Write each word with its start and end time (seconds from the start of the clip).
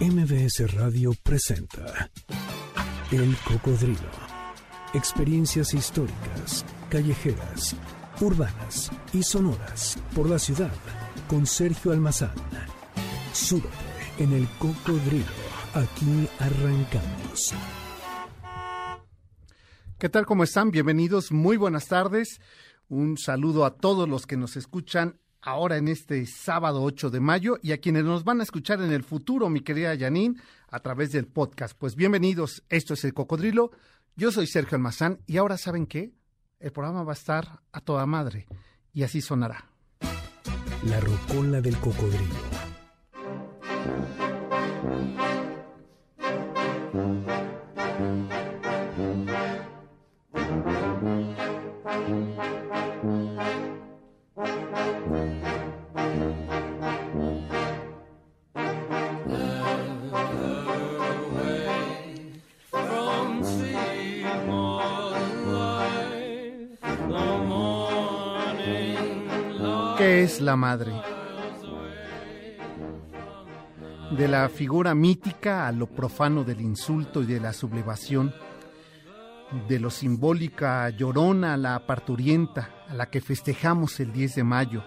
MBS 0.00 0.72
Radio 0.76 1.12
presenta 1.22 2.10
El 3.10 3.36
Cocodrilo. 3.46 4.10
Experiencias 4.94 5.74
históricas, 5.74 6.64
callejeras, 6.88 7.76
urbanas 8.22 8.90
y 9.12 9.22
sonoras 9.22 9.98
por 10.14 10.26
la 10.26 10.38
ciudad 10.38 10.72
con 11.28 11.44
Sergio 11.44 11.92
Almazán. 11.92 12.32
Súbete 13.34 13.68
en 14.18 14.32
El 14.32 14.48
Cocodrilo. 14.58 15.26
Aquí 15.74 16.26
arrancamos. 16.38 17.52
¿Qué 19.98 20.08
tal? 20.08 20.24
¿Cómo 20.24 20.44
están? 20.44 20.70
Bienvenidos. 20.70 21.30
Muy 21.30 21.58
buenas 21.58 21.88
tardes. 21.88 22.40
Un 22.88 23.18
saludo 23.18 23.66
a 23.66 23.76
todos 23.76 24.08
los 24.08 24.26
que 24.26 24.38
nos 24.38 24.56
escuchan 24.56 25.20
ahora 25.42 25.76
en 25.76 25.88
este 25.88 26.26
sábado 26.26 26.82
8 26.82 27.10
de 27.10 27.20
mayo 27.20 27.58
y 27.62 27.72
a 27.72 27.78
quienes 27.78 28.04
nos 28.04 28.24
van 28.24 28.40
a 28.40 28.42
escuchar 28.42 28.80
en 28.82 28.92
el 28.92 29.02
futuro, 29.02 29.48
mi 29.48 29.60
querida 29.60 29.96
Janine, 29.98 30.36
a 30.68 30.80
través 30.80 31.12
del 31.12 31.26
podcast. 31.26 31.76
Pues 31.78 31.96
bienvenidos, 31.96 32.62
esto 32.68 32.94
es 32.94 33.04
El 33.04 33.14
Cocodrilo, 33.14 33.70
yo 34.16 34.32
soy 34.32 34.46
Sergio 34.46 34.76
Almazán 34.76 35.20
y 35.26 35.36
ahora 35.36 35.56
saben 35.56 35.86
qué, 35.86 36.12
el 36.58 36.72
programa 36.72 37.02
va 37.02 37.12
a 37.12 37.14
estar 37.14 37.60
a 37.72 37.80
toda 37.80 38.06
madre 38.06 38.46
y 38.92 39.02
así 39.02 39.20
sonará. 39.20 39.70
La 40.84 41.00
rocola 41.00 41.60
del 41.60 41.76
cocodrilo. 41.76 42.34
La 70.50 70.56
madre? 70.56 70.92
De 74.10 74.26
la 74.26 74.48
figura 74.48 74.96
mítica 74.96 75.68
a 75.68 75.70
lo 75.70 75.86
profano 75.86 76.42
del 76.42 76.60
insulto 76.60 77.22
y 77.22 77.26
de 77.26 77.38
la 77.38 77.52
sublevación, 77.52 78.34
de 79.68 79.78
lo 79.78 79.90
simbólica 79.90 80.90
llorona 80.90 81.54
a 81.54 81.56
la 81.56 81.86
parturienta, 81.86 82.70
a 82.88 82.94
la 82.94 83.10
que 83.10 83.20
festejamos 83.20 84.00
el 84.00 84.12
10 84.12 84.34
de 84.34 84.42
mayo, 84.42 84.82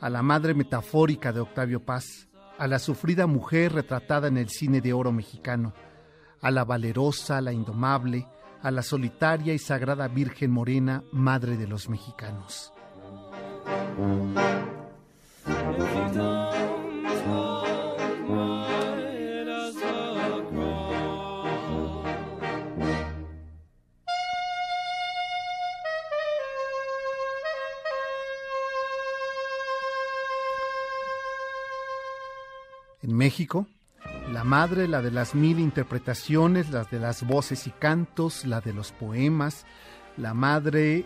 a 0.00 0.10
la 0.10 0.22
madre 0.22 0.54
metafórica 0.54 1.32
de 1.32 1.38
Octavio 1.38 1.84
Paz, 1.84 2.26
a 2.58 2.66
la 2.66 2.80
sufrida 2.80 3.28
mujer 3.28 3.74
retratada 3.74 4.26
en 4.26 4.38
el 4.38 4.48
cine 4.48 4.80
de 4.80 4.92
oro 4.92 5.12
mexicano, 5.12 5.72
a 6.42 6.50
la 6.50 6.64
valerosa, 6.64 7.38
a 7.38 7.42
la 7.42 7.52
indomable, 7.52 8.26
a 8.60 8.72
la 8.72 8.82
solitaria 8.82 9.54
y 9.54 9.60
sagrada 9.60 10.08
Virgen 10.08 10.50
Morena, 10.50 11.04
madre 11.12 11.56
de 11.56 11.68
los 11.68 11.88
mexicanos. 11.88 12.72
En 33.02 33.14
México, 33.14 33.68
la 34.32 34.42
madre, 34.42 34.88
la 34.88 35.00
de 35.00 35.12
las 35.12 35.36
mil 35.36 35.60
interpretaciones, 35.60 36.70
las 36.70 36.90
de 36.90 36.98
las 36.98 37.24
voces 37.24 37.68
y 37.68 37.70
cantos, 37.70 38.44
la 38.44 38.60
de 38.60 38.72
los 38.72 38.90
poemas, 38.90 39.64
la 40.16 40.34
madre 40.34 41.04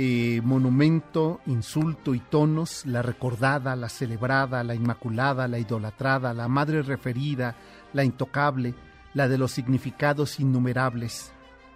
eh, 0.00 0.40
monumento, 0.44 1.40
insulto 1.46 2.14
y 2.14 2.20
tonos, 2.20 2.86
la 2.86 3.02
recordada, 3.02 3.74
la 3.74 3.88
celebrada, 3.88 4.62
la 4.62 4.76
inmaculada, 4.76 5.48
la 5.48 5.58
idolatrada, 5.58 6.32
la 6.34 6.46
madre 6.46 6.82
referida, 6.82 7.56
la 7.92 8.04
intocable, 8.04 8.76
la 9.12 9.26
de 9.26 9.38
los 9.38 9.50
significados 9.50 10.38
innumerables. 10.38 11.32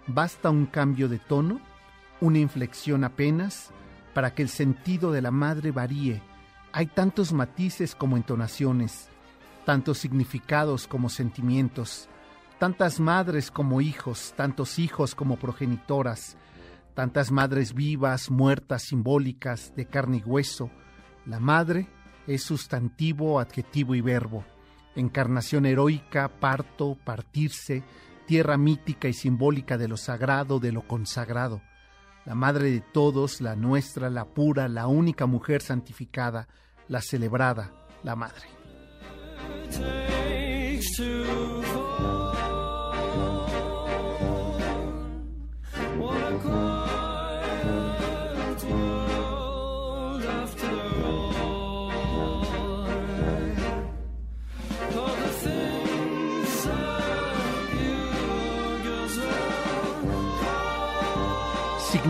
Basta 0.07 0.51
un 0.51 0.67
cambio 0.67 1.09
de 1.09 1.19
tono, 1.19 1.59
una 2.21 2.39
inflexión 2.39 3.03
apenas, 3.03 3.71
para 4.13 4.33
que 4.33 4.43
el 4.43 4.47
sentido 4.47 5.11
de 5.11 5.21
la 5.21 5.31
madre 5.31 5.71
varíe. 5.71 6.21
Hay 6.71 6.85
tantos 6.85 7.33
matices 7.33 7.93
como 7.93 8.15
entonaciones, 8.15 9.09
tantos 9.65 9.97
significados 9.97 10.87
como 10.87 11.09
sentimientos, 11.09 12.07
tantas 12.57 13.01
madres 13.01 13.51
como 13.51 13.81
hijos, 13.81 14.33
tantos 14.37 14.79
hijos 14.79 15.13
como 15.13 15.35
progenitoras, 15.35 16.37
tantas 16.93 17.31
madres 17.31 17.73
vivas, 17.73 18.29
muertas, 18.29 18.83
simbólicas, 18.83 19.73
de 19.75 19.85
carne 19.85 20.17
y 20.17 20.29
hueso. 20.29 20.69
La 21.25 21.39
madre 21.39 21.87
es 22.27 22.43
sustantivo, 22.43 23.39
adjetivo 23.39 23.95
y 23.95 24.01
verbo, 24.01 24.45
encarnación 24.95 25.65
heroica, 25.65 26.27
parto, 26.39 26.97
partirse, 27.03 27.83
tierra 28.27 28.57
mítica 28.57 29.07
y 29.07 29.13
simbólica 29.13 29.77
de 29.77 29.87
lo 29.87 29.97
sagrado, 29.97 30.59
de 30.59 30.71
lo 30.71 30.87
consagrado. 30.87 31.61
La 32.25 32.35
madre 32.35 32.71
de 32.71 32.81
todos, 32.81 33.41
la 33.41 33.55
nuestra, 33.55 34.09
la 34.09 34.25
pura, 34.25 34.69
la 34.69 34.87
única 34.87 35.25
mujer 35.25 35.61
santificada, 35.61 36.47
la 36.87 37.01
celebrada, 37.01 37.73
la 38.03 38.15
madre. 38.15 38.47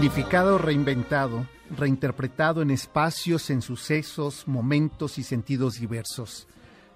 Significado 0.04 0.58
reinventado, 0.58 1.48
reinterpretado 1.70 2.62
en 2.62 2.72
espacios, 2.72 3.50
en 3.50 3.62
sucesos, 3.62 4.50
momentos 4.50 5.18
y 5.18 5.24
sentidos 5.24 5.76
diversos. 5.76 6.46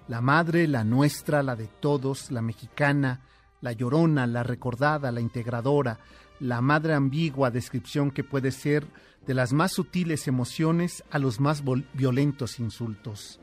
La 0.08 0.20
madre, 0.20 0.68
la 0.68 0.84
nuestra, 0.84 1.42
la 1.42 1.56
de 1.56 1.68
todos, 1.68 2.30
la 2.30 2.42
mexicana, 2.42 3.22
la 3.62 3.72
llorona, 3.72 4.26
la 4.26 4.42
recordada, 4.42 5.10
la 5.10 5.22
integradora, 5.22 6.00
la 6.38 6.60
madre 6.60 6.92
ambigua, 6.92 7.50
descripción 7.50 8.10
que 8.10 8.24
puede 8.24 8.50
ser 8.50 8.86
de 9.26 9.32
las 9.32 9.54
más 9.54 9.72
sutiles 9.72 10.28
emociones 10.28 11.02
a 11.10 11.18
los 11.18 11.40
más 11.40 11.62
violentos 11.94 12.60
insultos. 12.60 13.40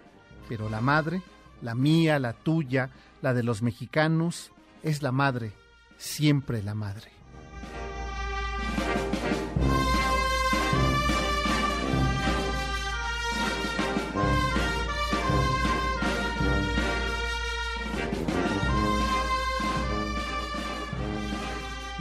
Pero 0.48 0.70
la 0.70 0.80
madre, 0.80 1.24
la 1.64 1.74
mía, 1.74 2.20
la 2.20 2.34
tuya, 2.34 2.92
la 3.24 3.34
de 3.34 3.42
los 3.42 3.64
mexicanos, 3.64 4.52
es 4.84 5.02
la 5.02 5.12
madre, 5.12 5.54
siempre 5.98 6.62
la 6.62 6.76
madre. 6.76 7.15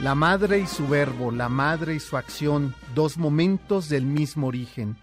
La 0.05 0.13
madre 0.13 0.59
y 0.59 0.67
su 0.67 0.87
verbo, 0.87 1.31
la 1.31 1.49
madre 1.49 1.95
y 1.95 1.99
su 1.99 2.15
acción, 2.15 2.75
dos 2.93 3.17
momentos 3.17 3.89
del 3.89 4.05
mismo 4.05 4.45
origen. 4.45 4.97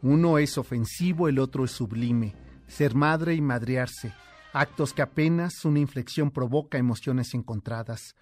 Uno 0.00 0.38
es 0.38 0.58
ofensivo, 0.58 1.26
el 1.26 1.40
otro 1.40 1.64
es 1.64 1.72
sublime. 1.72 2.36
Ser 2.68 2.94
madre 2.94 3.34
y 3.34 3.40
madrearse, 3.40 4.14
actos 4.52 4.92
que 4.92 5.02
apenas 5.02 5.64
una 5.64 5.80
inflexión 5.80 6.30
provoca 6.30 6.78
emociones 6.78 7.34
encontradas. 7.34 8.14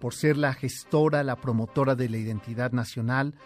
Por 0.00 0.12
ser 0.12 0.36
la 0.36 0.54
gestora, 0.54 1.22
la 1.22 1.36
promotora 1.36 1.94
de 1.94 2.08
la 2.08 2.16
identidad 2.16 2.72
nacional, 2.72 3.36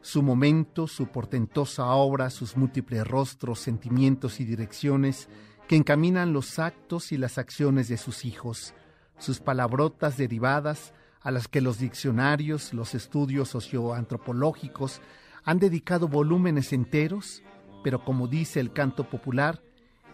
su 0.00 0.22
momento, 0.22 0.86
su 0.86 1.08
portentosa 1.08 1.86
obra, 1.86 2.30
sus 2.30 2.56
múltiples 2.56 3.04
rostros, 3.04 3.58
sentimientos 3.58 4.38
y 4.38 4.44
direcciones 4.44 5.28
que 5.66 5.74
encaminan 5.74 6.32
los 6.32 6.60
actos 6.60 7.10
y 7.10 7.16
las 7.16 7.36
acciones 7.36 7.88
de 7.88 7.96
sus 7.96 8.24
hijos, 8.24 8.74
sus 9.18 9.40
palabrotas 9.40 10.16
derivadas, 10.16 10.92
a 11.20 11.30
las 11.30 11.48
que 11.48 11.60
los 11.60 11.78
diccionarios, 11.78 12.72
los 12.72 12.94
estudios 12.94 13.48
socioantropológicos 13.48 15.00
han 15.44 15.58
dedicado 15.58 16.08
volúmenes 16.08 16.72
enteros, 16.72 17.42
pero 17.82 18.04
como 18.04 18.28
dice 18.28 18.60
el 18.60 18.72
canto 18.72 19.08
popular, 19.08 19.62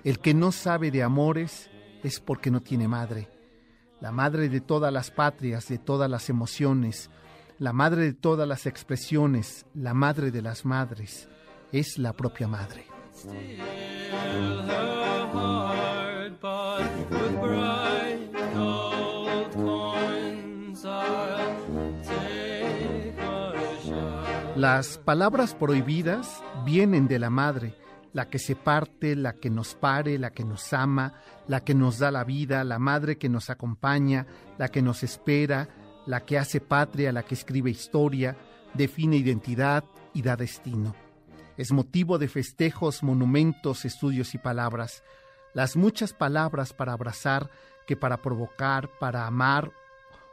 el 0.05 0.19
que 0.19 0.35
no 0.35 0.53
sabe 0.53 0.91
de 0.91 1.03
amores 1.03 1.71
es 2.03 2.21
porque 2.21 2.51
no 2.51 2.61
tiene 2.61 2.89
madre. 2.89 3.29
La 4.01 4.13
madre 4.13 4.49
de 4.49 4.61
todas 4.61 4.93
las 4.93 5.11
patrias, 5.11 5.69
de 5.69 5.79
todas 5.79 6.11
las 6.11 6.29
emociones, 6.29 7.11
la 7.59 7.73
madre 7.73 8.03
de 8.03 8.13
todas 8.13 8.47
las 8.47 8.67
expresiones, 8.67 9.67
la 9.75 9.95
madre 9.95 10.31
de 10.31 10.43
las 10.43 10.65
madres, 10.65 11.29
es 11.73 11.99
la 11.99 12.13
propia 12.13 12.49
madre. 12.49 12.85
Las 24.65 24.97
palabras 24.97 25.55
prohibidas 25.55 26.43
vienen 26.65 27.07
de 27.07 27.19
la 27.19 27.29
madre, 27.29 27.75
la 28.15 28.31
que 28.31 28.39
se 28.39 28.57
parte, 28.57 29.15
la 29.15 29.35
que 29.35 29.51
nos 29.51 29.75
pare, 29.75 30.19
la 30.19 30.31
que 30.31 30.43
nos 30.43 30.73
ama, 30.73 31.13
la 31.47 31.63
que 31.63 31.75
nos 31.75 31.99
da 31.99 32.11
la 32.11 32.25
vida, 32.25 32.65
la 32.65 32.79
madre 32.79 33.19
que 33.19 33.29
nos 33.29 33.51
acompaña, 33.51 34.27
la 34.57 34.71
que 34.71 34.81
nos 34.81 35.03
espera, 35.03 35.69
la 36.07 36.25
que 36.25 36.39
hace 36.39 36.63
patria, 36.63 37.13
la 37.13 37.25
que 37.25 37.35
escribe 37.35 37.71
historia, 37.71 38.39
define 38.73 39.19
identidad 39.19 39.85
y 40.15 40.23
da 40.23 40.35
destino. 40.35 40.97
Es 41.59 41.71
motivo 41.71 42.17
de 42.17 42.29
festejos, 42.29 43.03
monumentos, 43.03 43.85
estudios 43.85 44.35
y 44.35 44.39
palabras. 44.39 45.05
Las 45.53 45.77
muchas 45.77 46.15
palabras 46.15 46.73
para 46.73 46.95
abrazar 46.95 47.51
que 47.87 47.99
para 47.99 48.23
provocar, 48.23 48.89
para 48.99 49.27
amar 49.27 49.73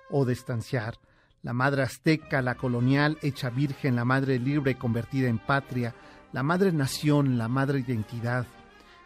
o 0.09 0.23
distanciar. 0.25 0.95
La 1.43 1.53
madre 1.53 1.83
azteca, 1.83 2.41
la 2.41 2.55
colonial, 2.55 3.17
hecha 3.21 3.49
virgen, 3.49 3.95
la 3.95 4.05
madre 4.05 4.37
libre 4.37 4.77
convertida 4.77 5.27
en 5.27 5.39
patria, 5.39 5.95
la 6.31 6.43
madre 6.43 6.71
nación, 6.71 7.37
la 7.37 7.47
madre 7.47 7.79
identidad. 7.79 8.45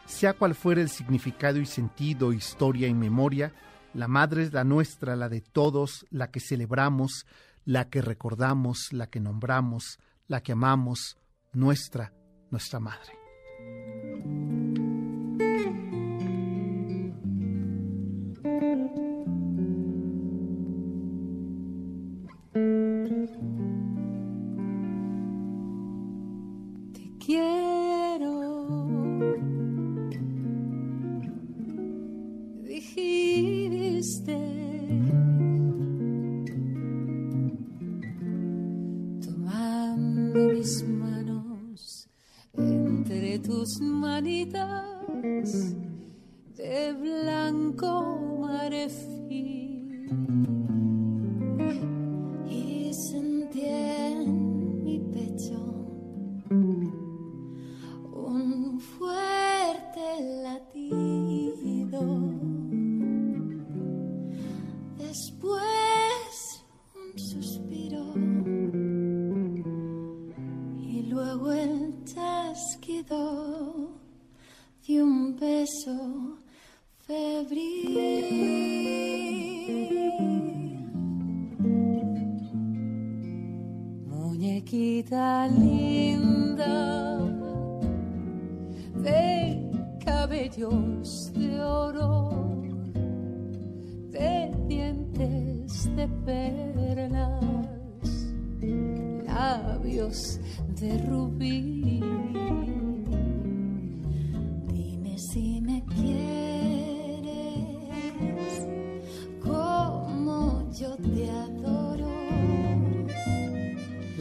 Sea 0.05 0.33
cual 0.33 0.53
fuera 0.53 0.81
el 0.81 0.89
significado 0.89 1.59
y 1.59 1.65
sentido, 1.65 2.33
historia 2.33 2.87
y 2.87 2.93
memoria, 2.93 3.53
la 3.93 4.07
madre 4.07 4.43
es 4.43 4.53
la 4.53 4.65
nuestra, 4.65 5.15
la 5.15 5.29
de 5.29 5.41
todos, 5.41 6.05
la 6.11 6.29
que 6.29 6.41
celebramos, 6.41 7.25
la 7.63 7.89
que 7.89 8.01
recordamos, 8.01 8.91
la 8.91 9.07
que 9.07 9.21
nombramos, 9.21 9.99
la 10.27 10.43
que 10.43 10.51
amamos, 10.51 11.17
nuestra, 11.53 12.11
nuestra 12.51 12.79
madre. 12.79 14.44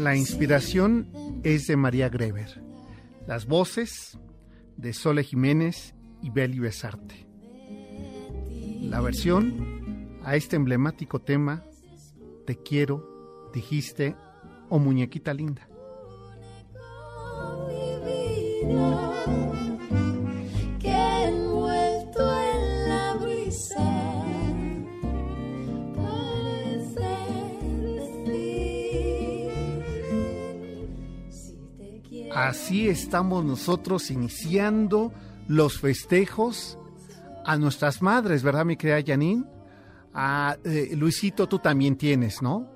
La 0.04 0.14
inspiración 0.14 1.08
es 1.44 1.66
de 1.66 1.78
María 1.78 2.10
Greber. 2.10 2.62
Las 3.26 3.46
voces 3.46 4.18
de 4.76 4.92
Sole 4.92 5.24
Jiménez 5.24 5.94
y 6.20 6.28
Beli 6.28 6.58
Besarte. 6.58 7.26
La 8.82 9.00
versión 9.00 10.18
a 10.22 10.36
este 10.36 10.56
emblemático 10.56 11.22
tema 11.22 11.64
Te 12.46 12.58
quiero, 12.58 13.48
dijiste, 13.54 14.14
o 14.68 14.78
muñequita 14.78 15.32
linda. 15.32 15.66
Así 32.54 32.88
estamos 32.88 33.44
nosotros 33.44 34.12
iniciando 34.12 35.12
los 35.48 35.80
festejos 35.80 36.78
a 37.44 37.58
nuestras 37.58 38.00
madres, 38.00 38.44
¿verdad, 38.44 38.64
mi 38.64 38.76
querida 38.76 39.02
Janine? 39.04 39.44
A, 40.14 40.56
eh, 40.64 40.94
Luisito, 40.96 41.48
tú 41.48 41.58
también 41.58 41.96
tienes, 41.96 42.42
¿no? 42.42 42.68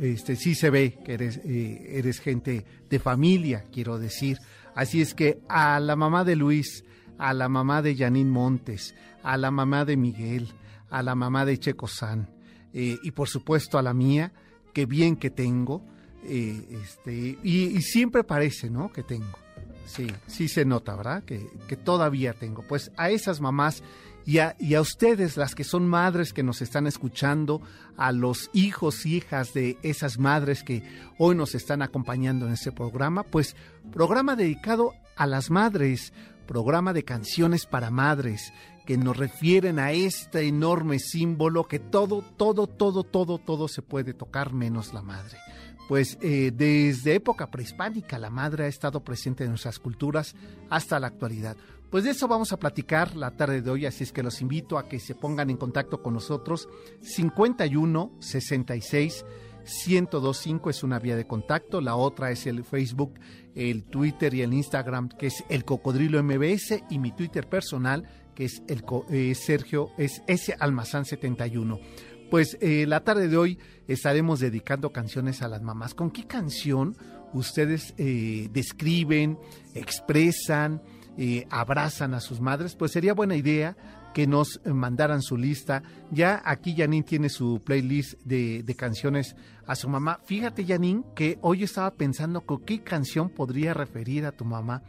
Este, 0.00 0.36
sí 0.36 0.54
se 0.54 0.70
ve 0.70 1.00
que 1.04 1.14
eres, 1.14 1.40
eh, 1.44 1.96
eres 1.98 2.20
gente 2.20 2.64
de 2.88 2.98
familia, 3.00 3.64
quiero 3.72 3.98
decir. 3.98 4.38
Así 4.76 5.02
es 5.02 5.12
que 5.12 5.40
a 5.48 5.80
la 5.80 5.96
mamá 5.96 6.22
de 6.22 6.36
Luis, 6.36 6.84
a 7.18 7.34
la 7.34 7.48
mamá 7.48 7.82
de 7.82 7.96
Janine 7.96 8.30
Montes, 8.30 8.94
a 9.24 9.36
la 9.36 9.50
mamá 9.50 9.84
de 9.84 9.96
Miguel, 9.96 10.52
a 10.88 11.02
la 11.02 11.16
mamá 11.16 11.44
de 11.44 11.58
Checo 11.58 11.88
San, 11.88 12.30
eh, 12.72 12.96
y 13.02 13.10
por 13.10 13.28
supuesto 13.28 13.76
a 13.76 13.82
la 13.82 13.92
mía, 13.92 14.32
qué 14.72 14.86
bien 14.86 15.16
que 15.16 15.30
tengo, 15.30 15.82
este, 16.28 17.38
y, 17.42 17.80
siempre 17.82 18.24
parece, 18.24 18.70
¿no? 18.70 18.92
Que 18.92 19.02
tengo. 19.02 19.38
Sí, 19.86 20.08
sí 20.26 20.48
se 20.48 20.64
nota, 20.64 20.96
¿verdad? 20.96 21.22
Que, 21.24 21.38
todavía 21.76 22.32
tengo. 22.32 22.62
Pues 22.62 22.90
a 22.96 23.10
esas 23.10 23.40
mamás 23.40 23.82
y 24.24 24.38
a, 24.38 24.56
y 24.58 24.74
a, 24.74 24.80
ustedes, 24.80 25.36
las 25.36 25.54
que 25.54 25.62
son 25.62 25.86
madres 25.86 26.32
que 26.32 26.42
nos 26.42 26.60
están 26.60 26.86
escuchando, 26.86 27.62
a 27.96 28.12
los 28.12 28.50
hijos 28.52 29.06
y 29.06 29.16
hijas 29.16 29.54
de 29.54 29.78
esas 29.82 30.18
madres 30.18 30.62
que 30.62 30.82
hoy 31.18 31.36
nos 31.36 31.54
están 31.54 31.82
acompañando 31.82 32.46
en 32.46 32.52
este 32.52 32.72
programa, 32.72 33.22
pues 33.22 33.54
programa 33.92 34.34
dedicado 34.34 34.92
a 35.16 35.26
las 35.26 35.50
madres, 35.50 36.12
programa 36.46 36.92
de 36.92 37.04
canciones 37.04 37.66
para 37.66 37.90
madres 37.90 38.52
que 38.86 38.96
nos 38.96 39.16
refieren 39.16 39.78
a 39.78 39.92
este 39.92 40.46
enorme 40.46 40.98
símbolo 40.98 41.64
que 41.64 41.78
todo, 41.78 42.22
todo, 42.36 42.66
todo, 42.66 43.02
todo, 43.04 43.38
todo 43.38 43.68
se 43.68 43.82
puede 43.82 44.14
tocar 44.14 44.52
menos 44.52 44.92
la 44.94 45.02
madre 45.02 45.38
pues 45.88 46.18
eh, 46.20 46.52
desde 46.54 47.14
época 47.14 47.50
prehispánica 47.50 48.18
la 48.18 48.30
madre 48.30 48.64
ha 48.64 48.68
estado 48.68 49.04
presente 49.04 49.44
en 49.44 49.50
nuestras 49.50 49.78
culturas 49.78 50.34
hasta 50.70 50.98
la 50.98 51.06
actualidad. 51.06 51.56
Pues 51.90 52.04
de 52.04 52.10
eso 52.10 52.26
vamos 52.26 52.52
a 52.52 52.58
platicar 52.58 53.14
la 53.14 53.30
tarde 53.30 53.62
de 53.62 53.70
hoy, 53.70 53.86
así 53.86 54.02
es 54.02 54.12
que 54.12 54.22
los 54.22 54.40
invito 54.40 54.76
a 54.76 54.88
que 54.88 54.98
se 54.98 55.14
pongan 55.14 55.50
en 55.50 55.56
contacto 55.56 56.02
con 56.02 56.14
nosotros. 56.14 56.68
51 57.00 58.12
66 58.18 59.24
1025 59.86 60.70
es 60.70 60.82
una 60.82 60.98
vía 60.98 61.16
de 61.16 61.26
contacto, 61.26 61.80
la 61.80 61.96
otra 61.96 62.30
es 62.30 62.46
el 62.46 62.64
Facebook, 62.64 63.14
el 63.54 63.84
Twitter 63.84 64.32
y 64.34 64.42
el 64.42 64.54
Instagram, 64.54 65.08
que 65.08 65.26
es 65.26 65.44
el 65.48 65.64
Cocodrilo 65.64 66.22
MBS, 66.22 66.82
y 66.88 66.98
mi 66.98 67.12
Twitter 67.12 67.48
personal, 67.48 68.08
que 68.34 68.44
es 68.44 68.62
el 68.68 68.84
eh, 69.10 69.34
Sergio, 69.34 69.90
es 69.98 70.22
S 70.26 70.54
Almazán 70.58 71.04
71. 71.04 71.80
Pues 72.30 72.58
eh, 72.60 72.86
la 72.86 73.00
tarde 73.04 73.28
de 73.28 73.36
hoy 73.36 73.58
estaremos 73.86 74.40
dedicando 74.40 74.92
canciones 74.92 75.42
a 75.42 75.48
las 75.48 75.62
mamás. 75.62 75.94
¿Con 75.94 76.10
qué 76.10 76.26
canción 76.26 76.96
ustedes 77.32 77.94
eh, 77.98 78.48
describen, 78.52 79.38
expresan, 79.74 80.82
eh, 81.16 81.46
abrazan 81.50 82.14
a 82.14 82.20
sus 82.20 82.40
madres? 82.40 82.74
Pues 82.74 82.90
sería 82.90 83.14
buena 83.14 83.36
idea 83.36 83.76
que 84.12 84.26
nos 84.26 84.60
mandaran 84.64 85.22
su 85.22 85.36
lista. 85.36 85.82
Ya 86.10 86.42
aquí 86.44 86.74
Janine 86.76 87.04
tiene 87.04 87.28
su 87.28 87.62
playlist 87.64 88.14
de, 88.24 88.74
canciones 88.76 89.36
a 89.66 89.76
su 89.76 89.88
mamá. 89.88 90.18
Fíjate, 90.24 90.64
Janine, 90.64 91.04
que 91.14 91.38
hoy 91.42 91.62
estaba 91.62 91.92
pensando 91.92 92.40
con 92.40 92.64
qué 92.64 92.82
canción 92.82 93.28
podría 93.28 93.72
referir 93.72 94.24
a 94.24 94.32
tu 94.32 94.44
mamá. 94.44 94.82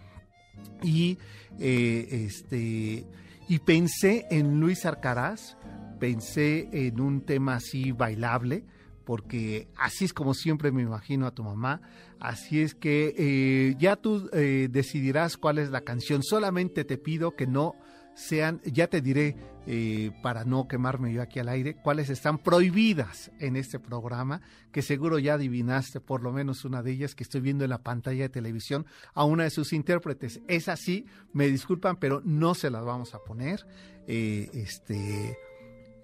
Y 0.82 1.20
este 1.60 3.06
y 3.50 3.60
pensé 3.60 4.25
en 4.29 4.60
Luis 4.60 4.86
Arcaraz, 4.86 5.56
pensé 5.99 6.69
en 6.71 6.99
un 6.99 7.21
tema 7.21 7.55
así 7.55 7.91
bailable, 7.91 8.65
porque 9.05 9.67
así 9.77 10.05
es 10.05 10.13
como 10.13 10.33
siempre 10.33 10.71
me 10.71 10.81
imagino 10.81 11.27
a 11.27 11.31
tu 11.31 11.43
mamá. 11.43 11.81
Así 12.19 12.61
es 12.61 12.75
que 12.75 13.13
eh, 13.17 13.75
ya 13.79 13.95
tú 13.95 14.29
eh, 14.33 14.67
decidirás 14.69 15.37
cuál 15.37 15.59
es 15.59 15.69
la 15.69 15.81
canción. 15.81 16.23
Solamente 16.23 16.83
te 16.83 16.97
pido 16.97 17.35
que 17.35 17.47
no 17.47 17.75
sean, 18.17 18.59
ya 18.65 18.87
te 18.87 18.99
diré, 18.99 19.37
eh, 19.67 20.11
para 20.23 20.43
no 20.43 20.67
quemarme 20.67 21.13
yo 21.13 21.21
aquí 21.21 21.39
al 21.39 21.49
aire, 21.49 21.75
cuáles 21.75 22.09
están 22.09 22.39
prohibidas 22.39 23.31
en 23.39 23.55
este 23.55 23.79
programa, 23.79 24.41
que 24.71 24.81
seguro 24.81 25.19
ya 25.19 25.35
adivinaste 25.35 25.99
por 25.99 26.23
lo 26.23 26.31
menos 26.31 26.65
una 26.65 26.81
de 26.81 26.91
ellas 26.91 27.13
que 27.13 27.23
estoy 27.23 27.41
viendo 27.41 27.63
en 27.63 27.69
la 27.69 27.83
pantalla 27.83 28.23
de 28.23 28.29
televisión 28.29 28.87
a 29.13 29.23
una 29.23 29.43
de 29.43 29.51
sus 29.51 29.71
intérpretes. 29.71 30.41
Es 30.47 30.67
así, 30.67 31.05
me 31.31 31.47
disculpan, 31.47 31.97
pero 31.97 32.21
no 32.25 32.55
se 32.55 32.71
las 32.71 32.83
vamos 32.83 33.13
a 33.13 33.19
poner. 33.19 33.67
Eh, 34.07 34.49
este, 34.53 35.37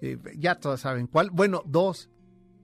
eh, 0.04 0.18
ya 0.36 0.56
todas 0.56 0.80
saben 0.80 1.06
cuál. 1.06 1.30
Bueno, 1.30 1.62
dos, 1.64 2.10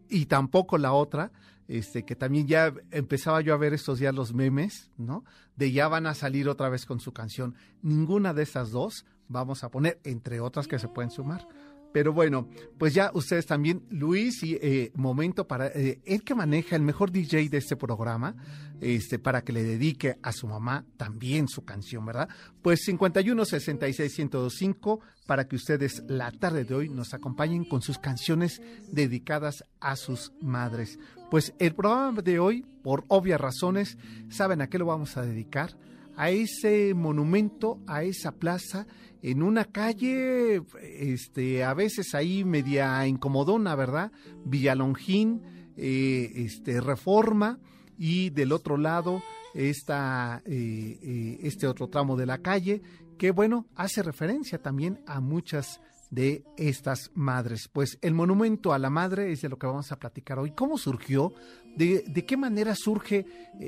y 0.08 0.26
tampoco 0.26 0.78
la 0.78 0.92
otra. 0.92 1.32
Este, 1.68 2.04
que 2.04 2.16
también 2.16 2.48
ya 2.48 2.74
empezaba 2.90 3.40
yo 3.42 3.54
a 3.54 3.56
ver 3.56 3.72
estos 3.72 4.00
días 4.00 4.12
los 4.12 4.34
memes, 4.34 4.90
¿no? 4.96 5.24
De 5.54 5.70
ya 5.70 5.86
van 5.86 6.08
a 6.08 6.14
salir 6.14 6.48
otra 6.48 6.68
vez 6.68 6.84
con 6.84 6.98
su 6.98 7.12
canción. 7.12 7.54
Ninguna 7.80 8.34
de 8.34 8.42
esas 8.42 8.72
dos 8.72 9.06
vamos 9.28 9.62
a 9.62 9.70
poner, 9.70 10.00
entre 10.02 10.40
otras 10.40 10.66
que 10.66 10.80
se 10.80 10.88
pueden 10.88 11.12
sumar. 11.12 11.46
Pero 11.92 12.12
bueno, 12.12 12.48
pues 12.78 12.94
ya 12.94 13.10
ustedes 13.14 13.46
también, 13.46 13.84
Luis, 13.90 14.42
y 14.42 14.54
eh, 14.60 14.92
momento 14.94 15.46
para 15.46 15.66
eh, 15.68 16.00
el 16.04 16.22
que 16.22 16.34
maneja 16.34 16.76
el 16.76 16.82
mejor 16.82 17.10
DJ 17.10 17.48
de 17.48 17.58
este 17.58 17.76
programa, 17.76 18.36
este, 18.80 19.18
para 19.18 19.42
que 19.42 19.52
le 19.52 19.62
dedique 19.62 20.16
a 20.22 20.32
su 20.32 20.46
mamá 20.46 20.84
también 20.96 21.48
su 21.48 21.64
canción, 21.64 22.06
¿verdad? 22.06 22.28
Pues 22.62 22.80
51 22.84 23.44
66 23.44 24.18
1025 24.18 25.00
para 25.26 25.46
que 25.46 25.56
ustedes 25.56 26.02
la 26.08 26.30
tarde 26.32 26.64
de 26.64 26.74
hoy 26.74 26.88
nos 26.88 27.12
acompañen 27.12 27.64
con 27.64 27.82
sus 27.82 27.98
canciones 27.98 28.62
dedicadas 28.90 29.64
a 29.80 29.96
sus 29.96 30.32
madres. 30.40 30.98
Pues 31.30 31.54
el 31.58 31.74
programa 31.74 32.22
de 32.22 32.38
hoy, 32.38 32.62
por 32.82 33.04
obvias 33.08 33.40
razones, 33.40 33.98
¿saben 34.28 34.60
a 34.60 34.68
qué 34.68 34.78
lo 34.78 34.86
vamos 34.86 35.16
a 35.16 35.22
dedicar? 35.22 35.76
A 36.16 36.30
ese 36.30 36.94
monumento, 36.94 37.78
a 37.86 38.02
esa 38.02 38.32
plaza 38.32 38.86
en 39.22 39.42
una 39.42 39.66
calle, 39.66 40.62
este, 40.82 41.64
a 41.64 41.74
veces 41.74 42.14
ahí 42.14 42.44
media 42.44 43.06
incomodona, 43.06 43.74
¿verdad? 43.74 44.12
Villalongín, 44.44 45.42
eh, 45.76 46.32
este, 46.34 46.80
Reforma, 46.80 47.58
y 47.98 48.30
del 48.30 48.52
otro 48.52 48.78
lado 48.78 49.22
está 49.54 50.42
eh, 50.46 50.98
eh, 51.02 51.38
este 51.42 51.66
otro 51.66 51.88
tramo 51.88 52.16
de 52.16 52.26
la 52.26 52.38
calle, 52.38 52.82
que 53.18 53.30
bueno, 53.30 53.66
hace 53.74 54.02
referencia 54.02 54.62
también 54.62 55.00
a 55.06 55.20
muchas 55.20 55.80
de 56.10 56.44
estas 56.56 57.10
madres. 57.14 57.68
Pues 57.72 57.98
el 58.02 58.14
monumento 58.14 58.72
a 58.72 58.78
la 58.78 58.90
madre 58.90 59.32
es 59.32 59.42
de 59.42 59.48
lo 59.48 59.58
que 59.58 59.66
vamos 59.66 59.92
a 59.92 59.98
platicar 59.98 60.38
hoy. 60.38 60.52
¿Cómo 60.52 60.78
surgió? 60.78 61.32
¿De, 61.76 62.24
qué 62.26 62.36
manera 62.36 62.74
surge 62.74 63.24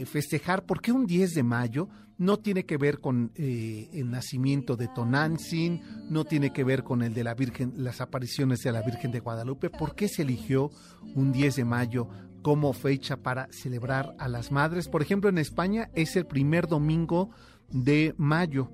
festejar? 0.06 0.64
¿Por 0.64 0.80
qué 0.80 0.92
un 0.92 1.06
10 1.06 1.34
de 1.34 1.42
mayo? 1.42 1.88
no 2.22 2.38
tiene 2.38 2.64
que 2.64 2.76
ver 2.76 3.00
con 3.00 3.32
eh, 3.34 3.88
el 3.92 4.08
nacimiento 4.08 4.76
de 4.76 4.86
Tonantzin, 4.86 5.82
no 6.08 6.24
tiene 6.24 6.52
que 6.52 6.62
ver 6.62 6.84
con 6.84 7.02
el 7.02 7.14
de 7.14 7.24
la 7.24 7.34
Virgen, 7.34 7.72
las 7.76 8.00
apariciones 8.00 8.60
de 8.60 8.70
la 8.70 8.82
Virgen 8.82 9.10
de 9.10 9.18
Guadalupe. 9.18 9.70
¿Por 9.70 9.96
qué 9.96 10.06
se 10.06 10.22
eligió 10.22 10.70
un 11.16 11.32
10 11.32 11.56
de 11.56 11.64
mayo 11.64 12.08
como 12.42 12.72
fecha 12.74 13.16
para 13.16 13.48
celebrar 13.50 14.14
a 14.20 14.28
las 14.28 14.52
madres? 14.52 14.88
Por 14.88 15.02
ejemplo, 15.02 15.30
en 15.30 15.38
España 15.38 15.90
es 15.94 16.14
el 16.14 16.26
primer 16.26 16.68
domingo 16.68 17.30
de 17.70 18.14
mayo. 18.16 18.70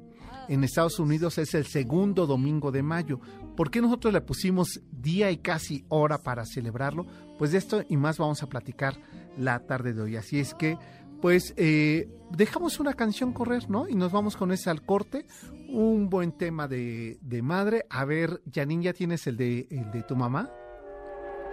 En 0.49 0.63
Estados 0.63 0.99
Unidos 0.99 1.39
es 1.39 1.55
el 1.55 1.65
segundo 1.65 2.27
domingo 2.27 2.71
de 2.71 2.83
mayo. 2.83 3.19
¿Por 3.59 3.73
qué 3.73 3.83
nosotros 3.83 4.15
le 4.15 4.21
pusimos 4.21 4.81
día 4.93 5.33
y 5.33 5.39
casi 5.39 5.85
hora 5.89 6.19
para 6.19 6.47
celebrarlo? 6.47 7.05
Pues 7.41 7.51
de 7.51 7.59
esto 7.59 7.83
y 7.89 7.97
más 7.97 8.17
vamos 8.17 8.45
a 8.45 8.47
platicar 8.49 8.95
la 9.37 9.67
tarde 9.67 9.95
de 9.95 10.01
hoy. 10.01 10.15
Así 10.15 10.39
es 10.39 10.55
que 10.55 10.79
pues 11.21 11.55
eh, 11.57 12.09
dejamos 12.31 12.79
una 12.79 12.95
canción 12.95 13.33
correr, 13.33 13.69
¿no? 13.69 13.89
Y 13.89 13.97
nos 13.97 14.13
vamos 14.13 14.37
con 14.37 14.53
ese 14.53 14.71
al 14.71 14.83
corte. 14.83 15.27
Un 15.69 16.09
buen 16.09 16.31
tema 16.31 16.69
de, 16.69 17.19
madre. 17.43 17.85
A 17.91 18.05
ver, 18.05 18.41
Janine, 18.49 18.85
¿ya 18.85 18.93
tienes 18.93 19.27
el 19.27 19.37
de, 19.37 19.67
el 19.73 19.91
de 19.91 20.05
tu 20.05 20.15
mamá? 20.15 20.53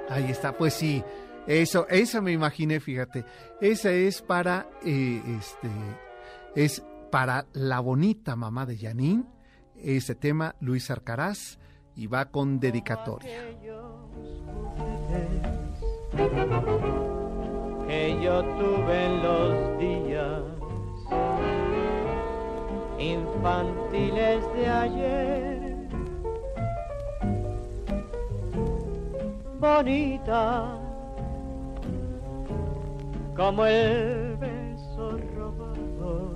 Ahí 0.08 0.30
está, 0.30 0.56
pues 0.56 0.76
sí. 0.76 1.04
Eso, 1.48 1.88
esa 1.90 2.22
me 2.22 2.34
imaginé, 2.34 2.80
fíjate. 2.82 3.26
Esa 3.60 3.92
es 3.92 4.22
para, 4.22 4.70
eh, 4.86 5.24
este, 5.40 5.72
es 6.54 6.84
para 7.12 7.48
la 7.54 7.80
bonita 7.80 8.36
mamá 8.36 8.68
de 8.68 8.78
Janine. 8.78 9.24
Ese 9.76 10.14
tema, 10.14 10.56
Luis 10.60 10.92
Arcaraz, 10.92 11.58
y 11.96 12.08
va 12.08 12.26
con 12.26 12.60
dedicatoria 12.60 13.42
que 17.88 18.18
yo 18.22 18.44
tuve 18.44 19.06
en 19.06 19.24
los 19.24 19.80
días 19.80 20.42
infantiles 22.98 24.44
de 24.54 24.68
ayer. 24.68 25.76
Bonita 29.60 30.80
como 33.36 33.66
el 33.66 34.38
beso 34.38 35.18
robado, 35.36 36.34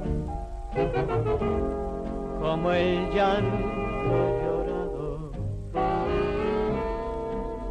como 2.41 2.71
el 2.71 3.09
llanto 3.11 4.48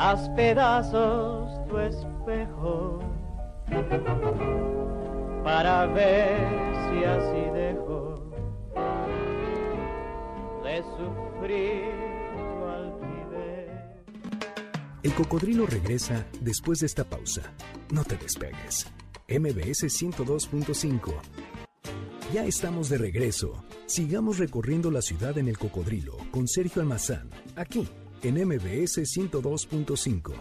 Haz 0.00 0.28
pedazos 0.36 1.50
tu 1.66 1.76
espejo 1.76 3.00
para 5.42 5.86
ver 5.86 6.38
si 6.86 7.02
así 7.02 7.50
dejo 7.52 8.14
de 10.62 10.84
sufrir 10.96 11.82
tu. 12.60 13.66
El 15.02 15.14
cocodrilo 15.14 15.66
regresa 15.66 16.24
después 16.42 16.78
de 16.78 16.86
esta 16.86 17.02
pausa. 17.02 17.42
No 17.90 18.04
te 18.04 18.16
despegues. 18.16 18.86
MBS 19.28 19.82
102.5. 19.82 21.12
Ya 22.32 22.44
estamos 22.44 22.88
de 22.88 22.98
regreso. 22.98 23.64
Sigamos 23.86 24.38
recorriendo 24.38 24.92
la 24.92 25.02
ciudad 25.02 25.36
en 25.38 25.48
el 25.48 25.58
cocodrilo 25.58 26.18
con 26.30 26.46
Sergio 26.46 26.82
Almazán, 26.82 27.30
aquí 27.56 27.88
en 28.22 28.34
MBS 28.46 28.98
102.5. 28.98 30.32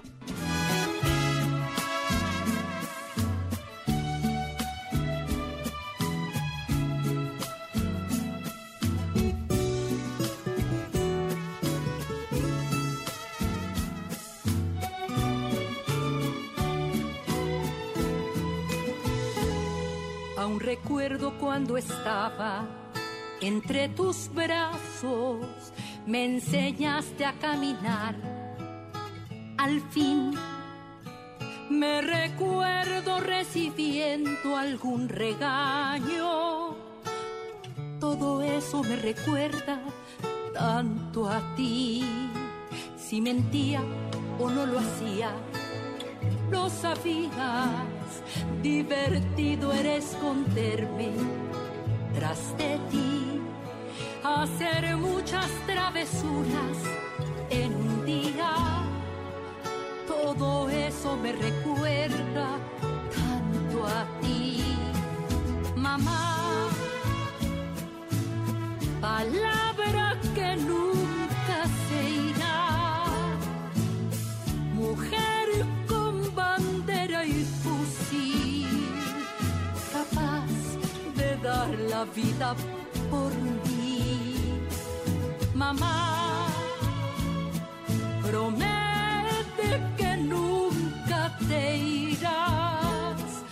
cuando 21.58 21.78
estaba 21.78 22.68
entre 23.42 23.90
tus 23.90 24.30
brazos, 24.34 25.40
me 26.08 26.26
enseñaste 26.26 27.26
a 27.26 27.34
caminar. 27.34 28.16
Al 29.58 29.82
fin 29.92 30.32
me 31.70 32.02
recuerdo 32.02 33.20
recibiendo 33.20 34.58
algún 34.58 35.10
regaño. 35.10 36.76
Todo 38.00 38.42
eso 38.42 38.84
me 38.84 38.96
recuerda 38.96 39.82
tanto 40.54 41.30
a 41.30 41.56
ti. 41.56 42.04
Si 42.98 43.22
mentía 43.22 43.82
o 44.40 44.50
no 44.50 44.66
lo 44.66 44.80
hacía, 44.80 45.32
lo 46.50 46.70
sabías 46.70 47.98
divertido 48.62 49.72
era 49.74 49.96
esconderme 49.96 51.12
tras 52.14 52.58
de 52.58 52.80
ti, 52.90 53.40
hacer 54.24 54.96
muchas 54.98 55.50
travesuras 55.66 56.78
en 57.50 57.74
un 57.76 58.06
día. 58.06 58.54
Todo 60.08 60.70
eso 60.70 61.18
me 61.18 61.32
recuerda 61.32 62.48
tanto 63.16 63.86
a 63.86 64.06
ti, 64.22 64.64
mamá. 65.76 66.24
Palabra 69.02 70.20
que 70.36 70.56
nunca 70.58 71.60
se 71.88 72.00
irá, 72.32 73.06
mujer 74.74 75.48
con 75.88 76.14
bandera 76.36 77.26
y 77.26 77.46
fusil, 77.64 78.68
capaz 79.94 80.52
de 81.16 81.38
dar 81.38 81.70
la 81.90 82.04
vida 82.06 82.56
por 83.10 83.32
mí, 83.36 83.67
mamá. 85.74 86.48
Promete 88.24 89.82
que 89.98 90.18
nunca 90.18 91.38
te 91.48 91.78
irás. 91.78 93.44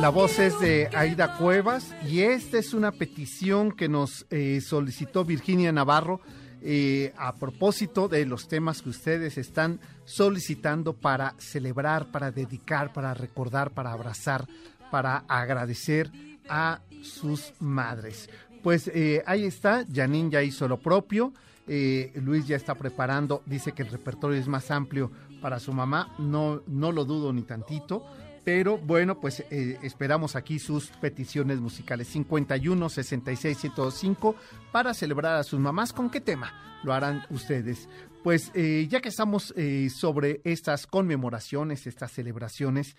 La 0.00 0.08
voz 0.10 0.38
es 0.38 0.58
de 0.60 0.88
Aida 0.94 1.36
Cuevas 1.36 1.94
y 2.08 2.20
esta 2.20 2.58
es 2.58 2.72
una 2.72 2.92
petición 2.92 3.72
que 3.72 3.88
nos 3.88 4.26
eh, 4.30 4.60
solicitó 4.60 5.24
Virginia 5.24 5.72
Navarro 5.72 6.20
eh, 6.60 7.12
a 7.16 7.34
propósito 7.34 8.06
de 8.06 8.24
los 8.24 8.46
temas 8.46 8.82
que 8.82 8.90
ustedes 8.90 9.38
están 9.38 9.80
solicitando 10.04 10.92
para 10.92 11.34
celebrar, 11.38 12.12
para 12.12 12.30
dedicar, 12.30 12.92
para 12.92 13.14
recordar, 13.14 13.72
para 13.72 13.92
abrazar, 13.92 14.46
para 14.92 15.24
agradecer 15.26 16.12
a 16.48 16.80
sus 17.02 17.52
madres. 17.58 18.28
Pues 18.62 18.88
eh, 18.94 19.22
ahí 19.26 19.44
está, 19.44 19.84
Janine 19.92 20.30
ya 20.30 20.42
hizo 20.42 20.68
lo 20.68 20.78
propio. 20.78 21.32
Eh, 21.66 22.12
Luis 22.16 22.46
ya 22.46 22.56
está 22.56 22.74
preparando, 22.74 23.42
dice 23.46 23.72
que 23.72 23.82
el 23.82 23.88
repertorio 23.88 24.38
es 24.38 24.48
más 24.48 24.70
amplio 24.70 25.10
para 25.40 25.60
su 25.60 25.72
mamá, 25.72 26.14
no, 26.18 26.62
no 26.66 26.90
lo 26.90 27.04
dudo 27.04 27.32
ni 27.32 27.42
tantito, 27.42 28.04
pero 28.44 28.78
bueno, 28.78 29.20
pues 29.20 29.44
eh, 29.50 29.78
esperamos 29.82 30.34
aquí 30.34 30.58
sus 30.58 30.88
peticiones 30.88 31.60
musicales 31.60 32.08
51 32.08 32.88
66 32.88 33.58
105 33.58 34.34
para 34.72 34.92
celebrar 34.92 35.36
a 35.36 35.44
sus 35.44 35.60
mamás. 35.60 35.92
¿Con 35.92 36.10
qué 36.10 36.20
tema 36.20 36.52
lo 36.82 36.92
harán 36.92 37.22
ustedes? 37.30 37.88
Pues 38.24 38.52
ya 38.52 39.00
que 39.00 39.08
estamos 39.08 39.52
sobre 39.92 40.40
estas 40.44 40.86
conmemoraciones, 40.86 41.88
estas 41.88 42.12
celebraciones, 42.12 42.94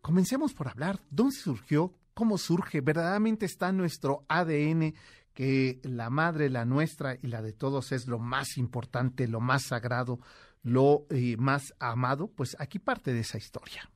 comencemos 0.00 0.52
por 0.52 0.66
hablar 0.66 0.98
dónde 1.10 1.36
surgió, 1.36 1.92
cómo 2.16 2.38
surge, 2.38 2.80
verdaderamente 2.80 3.44
está 3.44 3.72
nuestro 3.72 4.24
ADN 4.28 4.94
que 5.34 5.80
la 5.82 6.08
madre, 6.08 6.48
la 6.48 6.64
nuestra 6.64 7.14
y 7.14 7.26
la 7.26 7.42
de 7.42 7.52
todos 7.52 7.92
es 7.92 8.06
lo 8.06 8.18
más 8.18 8.56
importante, 8.56 9.28
lo 9.28 9.40
más 9.40 9.64
sagrado, 9.64 10.18
lo 10.62 11.04
eh, 11.10 11.36
más 11.36 11.74
amado, 11.78 12.28
pues 12.28 12.56
aquí 12.58 12.78
parte 12.78 13.12
de 13.12 13.20
esa 13.20 13.36
historia. 13.36 13.90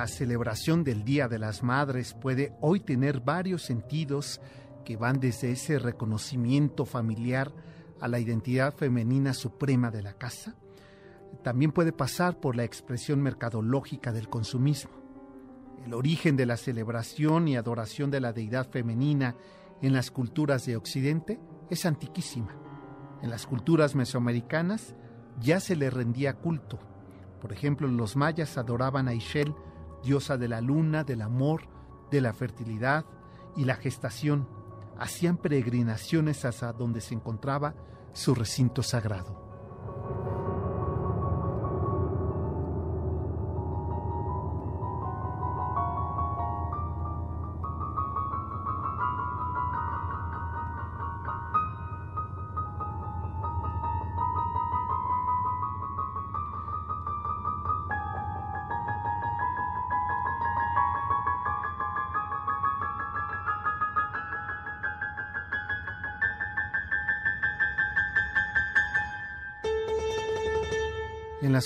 La 0.00 0.06
celebración 0.06 0.84
del 0.84 1.04
Día 1.04 1.26
de 1.26 1.40
las 1.40 1.64
Madres 1.64 2.14
puede 2.14 2.52
hoy 2.60 2.78
tener 2.78 3.18
varios 3.18 3.64
sentidos 3.64 4.40
que 4.84 4.96
van 4.96 5.18
desde 5.18 5.50
ese 5.50 5.80
reconocimiento 5.80 6.84
familiar 6.84 7.52
a 8.00 8.06
la 8.06 8.20
identidad 8.20 8.72
femenina 8.72 9.34
suprema 9.34 9.90
de 9.90 10.02
la 10.04 10.12
casa, 10.12 10.54
también 11.42 11.72
puede 11.72 11.90
pasar 11.90 12.38
por 12.38 12.54
la 12.54 12.62
expresión 12.62 13.20
mercadológica 13.20 14.12
del 14.12 14.28
consumismo. 14.28 14.92
El 15.84 15.92
origen 15.94 16.36
de 16.36 16.46
la 16.46 16.56
celebración 16.56 17.48
y 17.48 17.56
adoración 17.56 18.12
de 18.12 18.20
la 18.20 18.32
deidad 18.32 18.70
femenina 18.70 19.34
en 19.82 19.94
las 19.94 20.12
culturas 20.12 20.64
de 20.64 20.76
Occidente 20.76 21.40
es 21.70 21.84
antiquísima. 21.86 22.54
En 23.20 23.30
las 23.30 23.48
culturas 23.48 23.96
mesoamericanas 23.96 24.94
ya 25.40 25.58
se 25.58 25.74
le 25.74 25.90
rendía 25.90 26.34
culto 26.34 26.78
por 27.40 27.52
ejemplo, 27.52 27.86
los 27.88 28.16
mayas 28.16 28.58
adoraban 28.58 29.08
a 29.08 29.14
Ishel, 29.14 29.54
diosa 30.02 30.36
de 30.36 30.48
la 30.48 30.60
luna, 30.60 31.04
del 31.04 31.22
amor, 31.22 31.62
de 32.10 32.20
la 32.20 32.32
fertilidad 32.32 33.04
y 33.56 33.64
la 33.64 33.76
gestación. 33.76 34.48
Hacían 34.98 35.36
peregrinaciones 35.36 36.44
hasta 36.44 36.72
donde 36.72 37.00
se 37.00 37.14
encontraba 37.14 37.74
su 38.12 38.34
recinto 38.34 38.82
sagrado. 38.82 39.47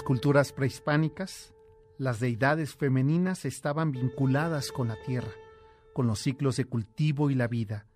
Culturas 0.02 0.52
prehispánicas, 0.52 1.52
las 1.98 2.20
deidades 2.20 2.74
femeninas 2.74 3.44
estaban 3.44 3.92
vinculadas 3.92 4.72
con 4.72 4.88
la 4.88 4.96
tierra, 5.02 5.32
con 5.92 6.06
los 6.06 6.18
ciclos 6.20 6.56
de 6.56 6.64
cultivo 6.64 7.30
y 7.30 7.34
la 7.34 7.46
vida. 7.46 7.86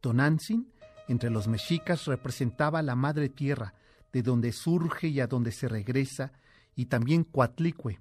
Tonantzin, 0.00 0.72
entre 1.08 1.30
los 1.30 1.48
mexicas, 1.48 2.06
representaba 2.06 2.82
la 2.82 2.96
madre 2.96 3.28
tierra, 3.28 3.74
de 4.12 4.22
donde 4.22 4.52
surge 4.52 5.08
y 5.08 5.20
a 5.20 5.26
donde 5.26 5.52
se 5.52 5.68
regresa, 5.68 6.32
y 6.74 6.86
también 6.86 7.24
Coatlicue, 7.24 8.00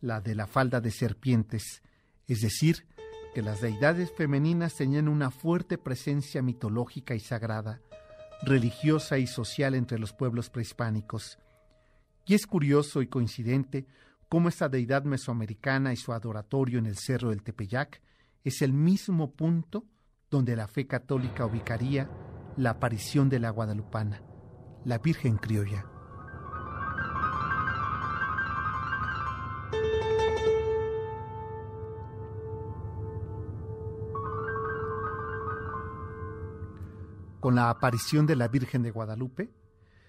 la 0.00 0.20
de 0.20 0.34
la 0.34 0.46
falda 0.46 0.80
de 0.80 0.90
serpientes, 0.90 1.82
es 2.26 2.40
decir, 2.40 2.86
que 3.34 3.42
las 3.42 3.60
deidades 3.60 4.10
femeninas 4.16 4.74
tenían 4.74 5.08
una 5.08 5.30
fuerte 5.30 5.78
presencia 5.78 6.42
mitológica 6.42 7.14
y 7.14 7.20
sagrada, 7.20 7.80
religiosa 8.42 9.18
y 9.18 9.26
social 9.26 9.74
entre 9.74 9.98
los 9.98 10.12
pueblos 10.12 10.50
prehispánicos. 10.50 11.38
Y 12.26 12.34
es 12.34 12.46
curioso 12.48 13.02
y 13.02 13.06
coincidente 13.06 13.86
cómo 14.28 14.48
esta 14.48 14.68
deidad 14.68 15.04
mesoamericana 15.04 15.92
y 15.92 15.96
su 15.96 16.12
adoratorio 16.12 16.80
en 16.80 16.86
el 16.86 16.96
Cerro 16.96 17.30
del 17.30 17.44
Tepeyac 17.44 18.02
es 18.42 18.62
el 18.62 18.72
mismo 18.72 19.30
punto 19.30 19.84
donde 20.28 20.56
la 20.56 20.66
fe 20.66 20.88
católica 20.88 21.46
ubicaría 21.46 22.10
la 22.56 22.70
aparición 22.70 23.28
de 23.28 23.38
la 23.38 23.50
guadalupana, 23.50 24.22
la 24.84 24.98
Virgen 24.98 25.36
criolla. 25.36 25.86
Con 37.38 37.54
la 37.54 37.70
aparición 37.70 38.26
de 38.26 38.34
la 38.34 38.48
Virgen 38.48 38.82
de 38.82 38.90
Guadalupe, 38.90 39.52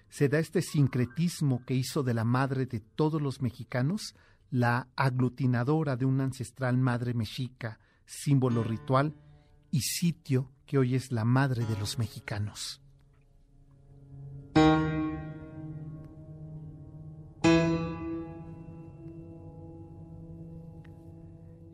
se 0.08 0.28
da 0.28 0.38
este 0.38 0.62
sincretismo 0.62 1.64
que 1.64 1.74
hizo 1.74 2.02
de 2.02 2.14
la 2.14 2.24
madre 2.24 2.66
de 2.66 2.80
todos 2.80 3.20
los 3.20 3.42
mexicanos 3.42 4.14
la 4.50 4.88
aglutinadora 4.96 5.96
de 5.96 6.06
una 6.06 6.24
ancestral 6.24 6.78
madre 6.78 7.12
mexica, 7.12 7.78
símbolo 8.06 8.64
ritual 8.64 9.14
y 9.70 9.80
sitio 9.80 10.50
que 10.64 10.78
hoy 10.78 10.94
es 10.94 11.12
la 11.12 11.24
madre 11.24 11.64
de 11.66 11.78
los 11.78 11.98
mexicanos. 11.98 12.80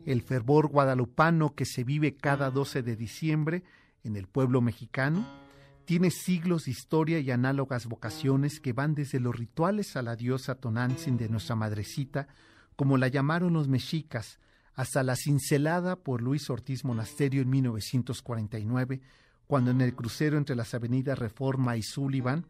El 0.05 0.21
fervor 0.21 0.67
guadalupano 0.67 1.55
que 1.55 1.65
se 1.65 1.83
vive 1.83 2.15
cada 2.15 2.51
12 2.51 2.83
de 2.83 2.95
diciembre 2.95 3.63
en 4.03 4.15
el 4.15 4.27
pueblo 4.27 4.61
mexicano 4.61 5.44
tiene 5.85 6.11
siglos 6.11 6.65
de 6.65 6.71
historia 6.71 7.19
y 7.19 7.31
análogas 7.31 7.85
vocaciones 7.85 8.59
que 8.59 8.73
van 8.73 8.95
desde 8.95 9.19
los 9.19 9.35
rituales 9.35 9.95
a 9.95 10.01
la 10.01 10.15
diosa 10.15 10.55
Tonantzin 10.55 11.17
de 11.17 11.29
nuestra 11.29 11.55
madrecita, 11.55 12.27
como 12.75 12.97
la 12.97 13.07
llamaron 13.07 13.53
los 13.53 13.67
mexicas, 13.67 14.39
hasta 14.73 15.03
la 15.03 15.15
cincelada 15.15 15.95
por 15.95 16.21
Luis 16.21 16.49
Ortiz 16.49 16.83
Monasterio 16.83 17.41
en 17.41 17.49
1949, 17.49 19.01
cuando 19.47 19.71
en 19.71 19.81
el 19.81 19.95
crucero 19.95 20.37
entre 20.37 20.55
las 20.55 20.73
avenidas 20.73 21.17
Reforma 21.17 21.77
y 21.77 21.83
Sullivan 21.83 22.47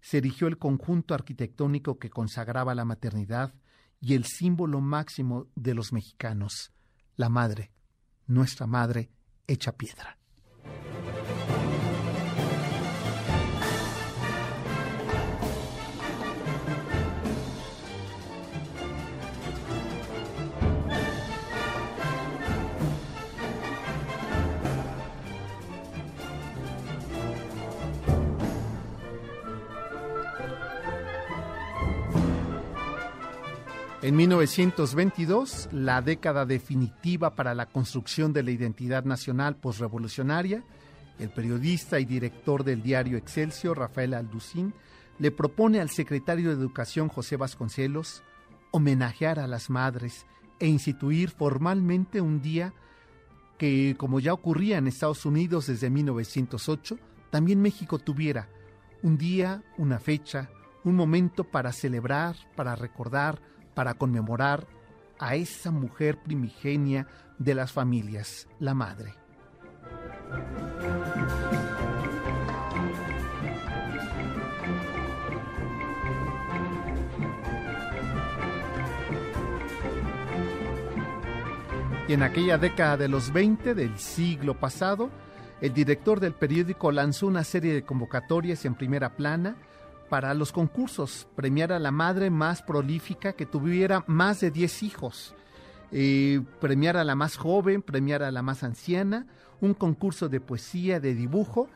se 0.00 0.18
erigió 0.18 0.46
el 0.46 0.56
conjunto 0.56 1.14
arquitectónico 1.14 1.98
que 1.98 2.10
consagraba 2.10 2.74
la 2.74 2.84
maternidad 2.84 3.54
y 4.00 4.14
el 4.14 4.24
símbolo 4.24 4.80
máximo 4.80 5.48
de 5.54 5.74
los 5.74 5.92
mexicanos, 5.92 6.72
la 7.16 7.28
madre, 7.28 7.72
nuestra 8.26 8.66
madre 8.66 9.10
hecha 9.46 9.72
piedra. 9.72 10.18
En 34.06 34.14
1922, 34.14 35.70
la 35.72 36.00
década 36.00 36.46
definitiva 36.46 37.34
para 37.34 37.56
la 37.56 37.66
construcción 37.66 38.32
de 38.32 38.44
la 38.44 38.52
identidad 38.52 39.02
nacional 39.02 39.56
posrevolucionaria, 39.56 40.62
el 41.18 41.28
periodista 41.30 41.98
y 41.98 42.04
director 42.04 42.62
del 42.62 42.84
diario 42.84 43.18
Excelsior, 43.18 43.80
Rafael 43.80 44.14
Alducín, 44.14 44.72
le 45.18 45.32
propone 45.32 45.80
al 45.80 45.90
secretario 45.90 46.50
de 46.50 46.54
Educación, 46.54 47.08
José 47.08 47.36
Vasconcelos, 47.36 48.22
homenajear 48.70 49.40
a 49.40 49.48
las 49.48 49.70
madres 49.70 50.24
e 50.60 50.68
instituir 50.68 51.30
formalmente 51.30 52.20
un 52.20 52.40
día 52.40 52.74
que, 53.58 53.96
como 53.98 54.20
ya 54.20 54.34
ocurría 54.34 54.78
en 54.78 54.86
Estados 54.86 55.26
Unidos 55.26 55.66
desde 55.66 55.90
1908, 55.90 56.96
también 57.30 57.60
México 57.60 57.98
tuviera 57.98 58.48
un 59.02 59.18
día, 59.18 59.64
una 59.76 59.98
fecha, 59.98 60.48
un 60.84 60.94
momento 60.94 61.42
para 61.42 61.72
celebrar, 61.72 62.36
para 62.54 62.76
recordar, 62.76 63.40
para 63.76 63.92
conmemorar 63.92 64.66
a 65.18 65.34
esa 65.34 65.70
mujer 65.70 66.18
primigenia 66.22 67.06
de 67.38 67.54
las 67.54 67.72
familias, 67.72 68.48
la 68.58 68.72
madre. 68.72 69.14
Y 82.08 82.14
en 82.14 82.22
aquella 82.22 82.56
década 82.56 82.96
de 82.96 83.08
los 83.08 83.30
20 83.30 83.74
del 83.74 83.98
siglo 83.98 84.58
pasado, 84.58 85.10
el 85.60 85.74
director 85.74 86.18
del 86.18 86.32
periódico 86.32 86.90
lanzó 86.92 87.26
una 87.26 87.44
serie 87.44 87.74
de 87.74 87.84
convocatorias 87.84 88.64
en 88.64 88.74
primera 88.74 89.16
plana 89.16 89.56
para 90.08 90.34
los 90.34 90.52
concursos, 90.52 91.26
premiar 91.34 91.72
a 91.72 91.78
la 91.78 91.90
madre 91.90 92.30
más 92.30 92.62
prolífica 92.62 93.32
que 93.32 93.46
tuviera 93.46 94.04
más 94.06 94.40
de 94.40 94.50
10 94.50 94.82
hijos, 94.82 95.34
eh, 95.92 96.40
premiar 96.60 96.96
a 96.96 97.04
la 97.04 97.14
más 97.14 97.36
joven, 97.36 97.82
premiar 97.82 98.22
a 98.22 98.30
la 98.30 98.42
más 98.42 98.62
anciana, 98.62 99.26
un 99.60 99.74
concurso 99.74 100.28
de 100.28 100.40
poesía, 100.40 101.00
de 101.00 101.14
dibujo 101.14 101.68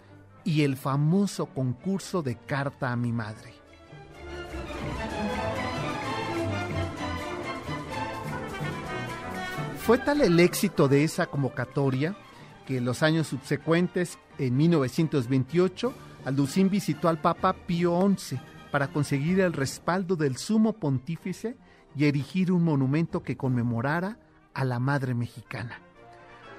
y 0.45 0.63
el 0.63 0.77
famoso 0.77 1.47
concurso 1.47 2.23
de 2.23 2.37
carta 2.37 2.93
a 2.93 2.97
mi 2.97 3.13
madre. 3.13 3.55
Fue 9.79 9.99
tal 9.99 10.21
el 10.21 10.39
éxito 10.39 10.89
de 10.89 11.05
esa 11.05 11.27
convocatoria 11.27 12.15
que 12.67 12.77
en 12.77 12.85
los 12.85 13.03
años 13.03 13.27
subsecuentes, 13.27 14.19
en 14.39 14.57
1928, 14.57 15.93
Alducín 16.25 16.69
visitó 16.69 17.09
al 17.09 17.21
Papa 17.21 17.55
Pío 17.67 17.99
XI 18.17 18.39
para 18.71 18.89
conseguir 18.89 19.41
el 19.41 19.53
respaldo 19.53 20.17
del 20.17 20.37
sumo 20.37 20.75
pontífice 20.75 21.57
y 21.97 22.05
erigir 22.05 22.53
un 22.53 22.63
monumento 22.63 23.23
que 23.23 23.37
conmemorara 23.37 24.19
a 24.55 24.65
la 24.65 24.79
madre 24.79 25.15
mexicana. 25.15 25.81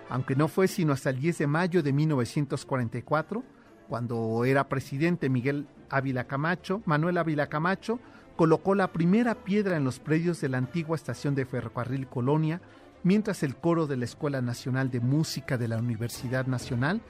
Aunque 0.10 0.36
no 0.36 0.48
fue 0.48 0.68
sino 0.68 0.94
hasta 0.94 1.10
el 1.10 1.20
10 1.20 1.38
de 1.38 1.48
mayo 1.48 1.84
de 1.84 1.94
1944, 1.94 3.44
cuando 3.88 4.44
era 4.46 4.68
presidente 4.68 5.30
Miguel 5.30 5.68
Ávila 5.90 6.26
Camacho, 6.26 6.82
Manuel 6.86 7.18
Ávila 7.18 7.48
Camacho, 7.48 8.00
colocó 8.36 8.76
la 8.76 8.92
primera 8.92 9.36
piedra 9.36 9.78
en 9.78 9.84
los 9.84 10.00
predios 10.00 10.42
de 10.42 10.50
la 10.50 10.58
antigua 10.58 10.96
estación 10.96 11.36
de 11.36 11.46
ferrocarril 11.46 12.08
Colonia, 12.08 12.62
mientras 13.04 13.44
el 13.44 13.56
coro 13.56 13.88
de 13.88 13.98
la 13.98 14.06
Escuela 14.06 14.42
Nacional 14.42 14.90
de 14.90 15.00
Música 15.00 15.58
de 15.58 15.68
la 15.68 15.78
Universidad 15.78 16.48
Nacional 16.48 17.02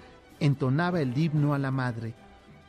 entonaba 0.42 1.00
el 1.02 1.18
himno 1.18 1.54
a 1.54 1.60
la 1.60 1.72
madre, 1.72 2.16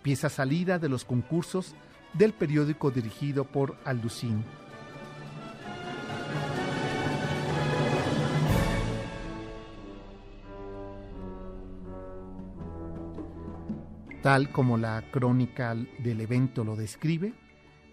pieza 0.02 0.28
salida 0.28 0.78
de 0.78 0.88
los 0.88 1.04
concursos 1.04 1.74
del 2.12 2.32
periódico 2.32 2.90
dirigido 2.90 3.44
por 3.44 3.76
Alducín. 3.84 4.44
Tal 14.22 14.50
como 14.52 14.78
la 14.78 15.02
crónica 15.10 15.74
del 15.74 16.20
evento 16.20 16.62
lo 16.62 16.76
describe, 16.76 17.34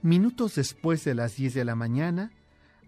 minutos 0.03 0.55
después 0.55 1.03
de 1.03 1.15
las 1.15 1.35
10 1.35 1.55
de 1.55 1.65
la 1.65 1.75
mañana, 1.75 2.31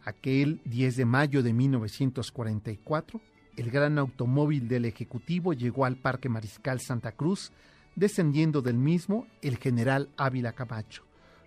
aquel 0.06 0.62
10 0.66 0.98
de 0.98 1.06
mayo 1.06 1.42
de 1.42 1.52
1944, 1.52 3.20
el 3.58 3.72
gran 3.72 3.98
automóvil 3.98 4.68
del 4.68 4.86
Ejecutivo 4.86 5.54
llegó 5.54 5.86
al 5.86 5.98
Parque 5.98 6.30
Mariscal 6.30 6.82
Santa 6.82 7.14
Cruz 7.14 7.52
descendiendo 7.95 8.62
del 8.62 8.77
mismo 8.77 9.27
el 9.41 9.58
general 9.58 10.10
Ávila 10.17 10.54
Camacho, 10.54 11.04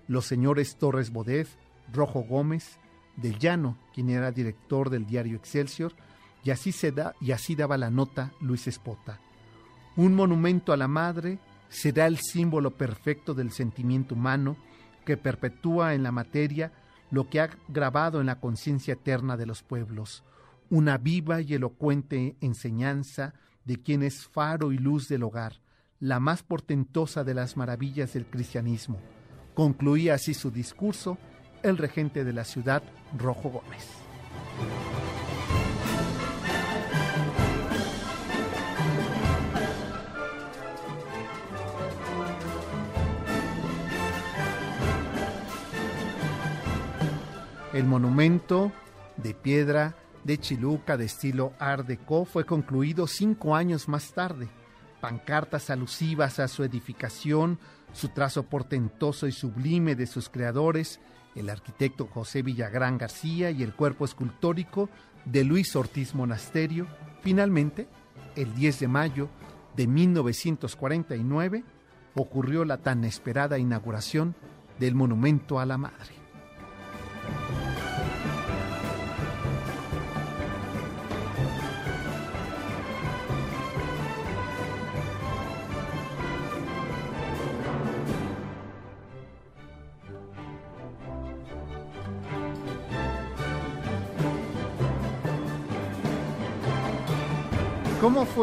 los 0.08 0.26
señores 0.26 0.76
Torres 0.76 1.10
Bodet, 1.10 1.48
Rojo 1.92 2.22
Gómez, 2.22 2.78
del 3.16 3.38
Llano, 3.38 3.78
quien 3.94 4.10
era 4.10 4.32
director 4.32 4.90
del 4.90 5.06
diario 5.06 5.36
Excelsior, 5.36 5.92
y 6.42 6.50
así, 6.50 6.72
se 6.72 6.92
da, 6.92 7.14
y 7.20 7.32
así 7.32 7.54
daba 7.54 7.78
la 7.78 7.90
nota 7.90 8.32
Luis 8.40 8.66
Espota. 8.66 9.18
Un 9.96 10.14
monumento 10.14 10.72
a 10.72 10.76
la 10.76 10.88
madre 10.88 11.38
será 11.68 12.06
el 12.06 12.18
símbolo 12.18 12.72
perfecto 12.72 13.32
del 13.34 13.50
sentimiento 13.50 14.14
humano 14.14 14.56
que 15.04 15.16
perpetúa 15.16 15.94
en 15.94 16.02
la 16.02 16.12
materia 16.12 16.72
lo 17.10 17.28
que 17.28 17.40
ha 17.40 17.50
grabado 17.68 18.20
en 18.20 18.26
la 18.26 18.40
conciencia 18.40 18.94
eterna 18.94 19.36
de 19.36 19.46
los 19.46 19.62
pueblos, 19.62 20.24
una 20.70 20.98
viva 20.98 21.40
y 21.40 21.54
elocuente 21.54 22.36
enseñanza 22.40 23.34
de 23.64 23.80
quien 23.80 24.02
es 24.02 24.26
faro 24.26 24.72
y 24.72 24.78
luz 24.78 25.08
del 25.08 25.22
hogar, 25.22 25.60
la 26.00 26.20
más 26.20 26.42
portentosa 26.42 27.24
de 27.24 27.34
las 27.34 27.56
maravillas 27.56 28.12
del 28.12 28.26
cristianismo. 28.26 28.98
Concluía 29.54 30.14
así 30.14 30.34
su 30.34 30.50
discurso 30.50 31.18
el 31.62 31.78
regente 31.78 32.24
de 32.24 32.32
la 32.32 32.44
ciudad, 32.44 32.82
Rojo 33.16 33.50
Gómez. 33.50 33.88
El 47.72 47.84
monumento 47.84 48.72
de 49.16 49.34
piedra 49.34 49.96
de 50.22 50.38
Chiluca 50.38 50.96
de 50.96 51.06
estilo 51.06 51.54
Art 51.58 51.86
Deco 51.86 52.24
fue 52.24 52.44
concluido 52.44 53.06
cinco 53.06 53.56
años 53.56 53.88
más 53.88 54.12
tarde 54.12 54.48
pancartas 55.04 55.68
alusivas 55.68 56.40
a 56.40 56.48
su 56.48 56.64
edificación, 56.64 57.58
su 57.92 58.08
trazo 58.08 58.44
portentoso 58.44 59.26
y 59.26 59.32
sublime 59.32 59.96
de 59.96 60.06
sus 60.06 60.30
creadores, 60.30 60.98
el 61.34 61.50
arquitecto 61.50 62.06
José 62.06 62.40
Villagrán 62.40 62.96
García 62.96 63.50
y 63.50 63.62
el 63.62 63.74
cuerpo 63.74 64.06
escultórico 64.06 64.88
de 65.26 65.44
Luis 65.44 65.76
Ortiz 65.76 66.14
Monasterio, 66.14 66.86
finalmente, 67.20 67.86
el 68.34 68.54
10 68.54 68.80
de 68.80 68.88
mayo 68.88 69.28
de 69.76 69.88
1949, 69.88 71.64
ocurrió 72.14 72.64
la 72.64 72.78
tan 72.78 73.04
esperada 73.04 73.58
inauguración 73.58 74.34
del 74.78 74.94
Monumento 74.94 75.60
a 75.60 75.66
la 75.66 75.76
Madre. 75.76 76.23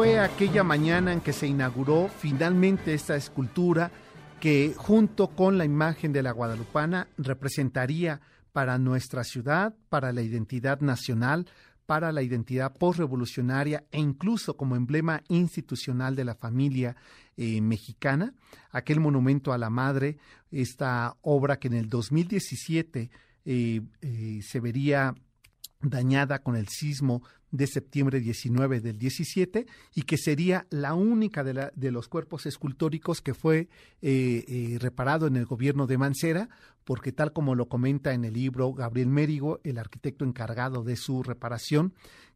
Fue 0.02 0.18
aquella 0.18 0.64
mañana 0.64 1.12
en 1.12 1.20
que 1.20 1.32
se 1.32 1.46
inauguró 1.46 2.08
finalmente 2.08 2.92
esta 2.92 3.14
escultura 3.14 3.92
que 4.40 4.74
junto 4.76 5.28
con 5.28 5.58
la 5.58 5.64
imagen 5.64 6.12
de 6.12 6.24
la 6.24 6.32
guadalupana 6.32 7.06
representaría 7.18 8.20
para 8.52 8.78
nuestra 8.78 9.22
ciudad, 9.22 9.76
para 9.90 10.12
la 10.12 10.22
identidad 10.22 10.80
nacional, 10.80 11.46
para 11.86 12.10
la 12.10 12.20
identidad 12.20 12.74
postrevolucionaria 12.76 13.84
e 13.92 14.00
incluso 14.00 14.56
como 14.56 14.74
emblema 14.74 15.22
institucional 15.28 16.16
de 16.16 16.24
la 16.24 16.34
familia 16.34 16.96
eh, 17.36 17.60
mexicana, 17.60 18.34
aquel 18.72 18.98
monumento 18.98 19.52
a 19.52 19.58
la 19.58 19.70
madre, 19.70 20.18
esta 20.50 21.16
obra 21.20 21.60
que 21.60 21.68
en 21.68 21.74
el 21.74 21.88
2017 21.88 23.08
eh, 23.44 23.80
eh, 24.00 24.40
se 24.42 24.58
vería 24.58 25.14
dañada 25.82 26.40
con 26.40 26.56
el 26.56 26.68
sismo 26.68 27.22
de 27.50 27.66
septiembre 27.66 28.20
19 28.20 28.80
del 28.80 28.98
17 28.98 29.66
y 29.94 30.02
que 30.02 30.16
sería 30.16 30.66
la 30.70 30.94
única 30.94 31.44
de, 31.44 31.54
la, 31.54 31.72
de 31.74 31.90
los 31.90 32.08
cuerpos 32.08 32.46
escultóricos 32.46 33.20
que 33.20 33.34
fue 33.34 33.68
reparado 34.80 35.26
en 35.26 35.36
el 35.36 35.44
gobierno 35.44 35.86
de 35.86 35.98
Mancera, 35.98 36.48
porque 36.84 37.12
tal 37.12 37.32
como 37.32 37.54
lo 37.54 37.68
comenta 37.68 38.14
en 38.14 38.24
el 38.24 38.32
libro 38.32 38.72
Gabriel 38.72 39.08
Mérigo, 39.08 39.60
el 39.64 39.78
arquitecto 39.78 40.24
encargado 40.24 40.82
de 40.82 40.96
su 40.96 41.22
reparación, 41.22 41.92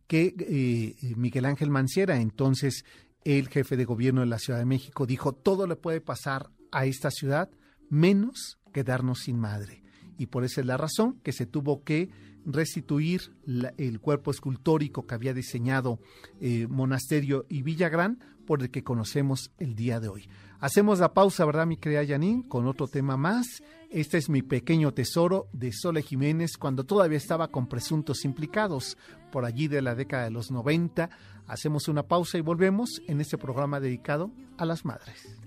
que 0.06 0.94
Miguel 1.16 1.46
Ángel 1.46 1.70
Mancera, 1.70 2.20
entonces 2.20 2.84
el 3.24 3.48
jefe 3.48 3.76
de 3.76 3.84
gobierno 3.84 4.20
de 4.20 4.28
la 4.28 4.38
Ciudad 4.38 4.60
de 4.60 4.66
México 4.66 5.04
dijo, 5.04 5.32
todo 5.32 5.66
le 5.66 5.74
puede 5.74 6.00
pasar 6.00 6.50
a 6.70 6.86
esta 6.86 7.10
ciudad 7.10 7.50
menos 7.88 8.58
quedarnos 8.72 9.20
sin 9.20 9.38
madre. 9.38 9.82
Y 10.16 10.26
por 10.26 10.44
esa 10.44 10.60
es 10.60 10.66
la 10.66 10.76
razón 10.76 11.20
que 11.24 11.32
se 11.32 11.44
tuvo 11.44 11.82
que 11.82 12.08
restituir 12.46 13.32
el 13.76 14.00
cuerpo 14.00 14.30
escultórico 14.30 15.06
que 15.06 15.14
había 15.14 15.34
diseñado 15.34 15.98
eh, 16.40 16.66
Monasterio 16.68 17.44
y 17.48 17.62
Villagrán 17.62 18.20
por 18.46 18.62
el 18.62 18.70
que 18.70 18.84
conocemos 18.84 19.50
el 19.58 19.74
día 19.74 20.00
de 20.00 20.08
hoy. 20.08 20.28
Hacemos 20.60 21.00
la 21.00 21.12
pausa, 21.12 21.44
¿verdad, 21.44 21.66
mi 21.66 21.76
querida 21.76 22.06
Janine? 22.06 22.48
Con 22.48 22.66
otro 22.66 22.86
tema 22.86 23.16
más. 23.16 23.62
Este 23.90 24.16
es 24.18 24.30
mi 24.30 24.42
pequeño 24.42 24.92
tesoro 24.94 25.48
de 25.52 25.72
Sole 25.72 26.02
Jiménez 26.02 26.56
cuando 26.56 26.84
todavía 26.84 27.18
estaba 27.18 27.48
con 27.48 27.66
presuntos 27.66 28.24
implicados 28.24 28.96
por 29.30 29.44
allí 29.44 29.68
de 29.68 29.82
la 29.82 29.94
década 29.94 30.24
de 30.24 30.30
los 30.30 30.50
90. 30.50 31.10
Hacemos 31.46 31.88
una 31.88 32.04
pausa 32.04 32.38
y 32.38 32.40
volvemos 32.40 33.02
en 33.06 33.20
este 33.20 33.36
programa 33.36 33.80
dedicado 33.80 34.30
a 34.56 34.64
las 34.64 34.84
madres. 34.84 35.38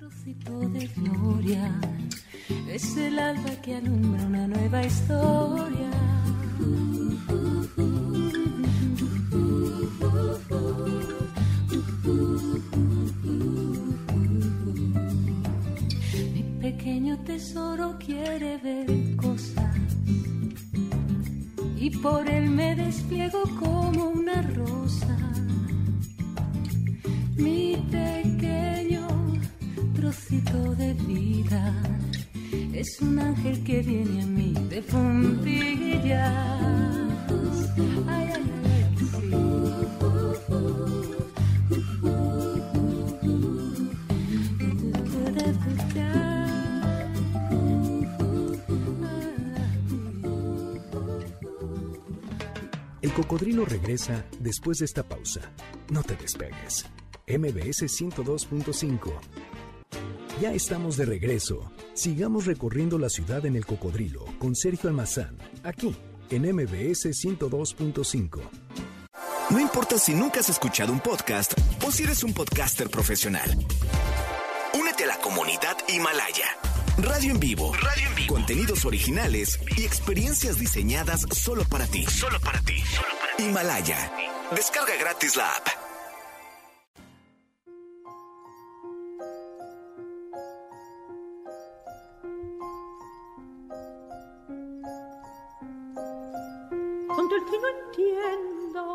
Pequeño 16.80 17.18
tesoro 17.26 17.98
quiere 18.00 18.58
ver 18.60 18.88
cosas 19.18 19.76
y 21.76 21.90
por 21.90 22.26
él 22.30 22.50
me 22.50 22.74
despliego 22.74 23.44
como 23.60 24.08
una 24.12 24.42
rosa. 24.54 25.18
Mi 27.36 27.76
pequeño 27.92 29.08
trocito 29.94 30.74
de 30.76 30.94
vida 30.94 31.74
es 32.74 33.02
un 33.02 33.20
ángel 33.20 33.62
que 33.66 33.82
viene 33.82 34.24
a 34.24 34.28
mí 34.28 34.54
de 34.70 34.82
puntillas. 34.82 36.34
Ay, 38.08 38.28
ay, 38.36 38.69
cocodrilo 53.30 53.64
regresa 53.64 54.26
después 54.40 54.80
de 54.80 54.86
esta 54.86 55.08
pausa. 55.08 55.42
No 55.92 56.02
te 56.02 56.16
despegues. 56.16 56.88
MBS 57.28 57.84
102.5. 57.84 59.14
Ya 60.42 60.52
estamos 60.52 60.98
de 60.98 61.06
regreso. 61.06 61.72
Sigamos 61.94 62.48
recorriendo 62.48 62.98
la 62.98 63.08
ciudad 63.08 63.46
en 63.46 63.56
el 63.56 63.68
cocodrilo 63.68 64.26
con 64.40 64.56
Sergio 64.56 64.90
Almazán, 64.90 65.38
aquí 65.62 65.96
en 66.32 66.42
MBS 66.42 67.06
102.5. 67.24 68.42
No 69.52 69.60
importa 69.60 70.00
si 70.00 70.16
nunca 70.16 70.40
has 70.40 70.50
escuchado 70.50 70.92
un 70.92 71.00
podcast 71.00 71.54
o 71.86 71.92
si 71.92 72.06
eres 72.06 72.24
un 72.24 72.34
podcaster 72.34 72.90
profesional. 72.90 73.48
Únete 74.74 75.04
a 75.04 75.08
la 75.08 75.18
comunidad 75.20 75.78
Himalaya. 75.88 76.58
Radio 76.98 77.32
en 77.32 77.40
vivo. 77.40 77.74
Radio 77.76 78.08
en 78.10 78.16
vivo. 78.16 78.34
Contenidos 78.34 78.86
originales 78.86 79.60
y 79.78 79.84
experiencias 79.84 80.58
diseñadas 80.58 81.28
solo 81.32 81.64
para 81.66 81.86
ti. 81.86 82.08
Solo 82.08 82.40
para 82.40 82.60
ti. 82.62 82.84
Himalaya. 83.40 83.98
Descarga 84.52 84.96
gratis 85.00 85.38
la 85.38 85.48
app. 85.56 85.68
Cuando 97.16 97.36
el 97.36 97.46
que 97.46 97.58
no 97.64 97.68
entienda, 97.78 98.86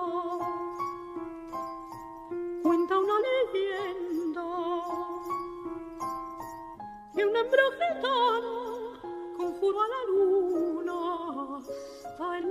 cuenta 2.63 2.99
una 2.99 3.17
leyenda 3.29 4.47
de 7.15 7.27
un 7.27 7.37
hembra 7.37 7.63
conjuro 9.39 9.81
a 9.81 9.89
la 9.89 10.03
luna 10.09 10.99
hasta 12.05 12.39
el 12.39 12.49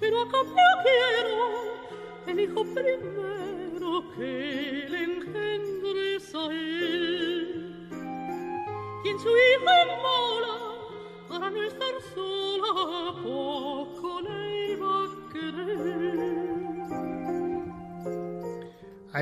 pero 0.00 0.20
a 0.20 0.28
cambio 0.28 0.64
quiero 0.82 1.36
el 2.26 2.40
hijo 2.40 2.64
primero 2.74 3.11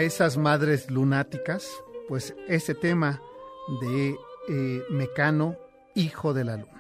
A 0.01 0.03
esas 0.03 0.39
madres 0.39 0.91
lunáticas, 0.91 1.69
pues 2.09 2.35
ese 2.49 2.75
tema 2.75 3.21
de 3.83 4.17
eh, 4.49 4.83
Mecano, 4.89 5.59
hijo 5.95 6.33
de 6.33 6.43
la 6.43 6.57
luna. 6.57 6.80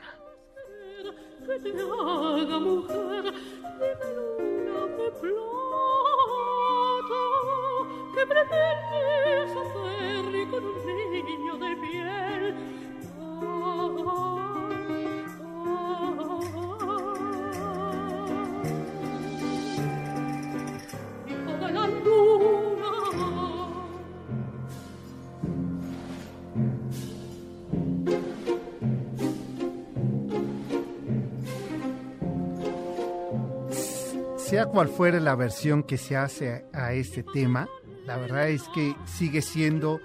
Cual 34.70 34.88
fuere 34.88 35.20
la 35.20 35.34
versión 35.34 35.82
que 35.82 35.98
se 35.98 36.16
hace 36.16 36.64
a 36.72 36.92
este 36.92 37.22
tema, 37.22 37.68
la 38.06 38.16
verdad 38.16 38.48
es 38.48 38.62
que 38.74 38.94
sigue 39.04 39.42
siendo 39.42 40.00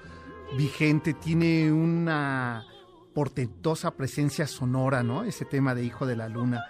vigente, 0.57 1.13
tiene 1.13 1.71
una 1.71 2.65
portentosa 3.13 3.91
presencia 3.91 4.47
sonora, 4.47 5.03
¿no? 5.03 5.23
Ese 5.23 5.45
tema 5.45 5.75
de 5.75 5.83
Hijo 5.83 6.05
de 6.05 6.15
la 6.15 6.27
Luna. 6.27 6.65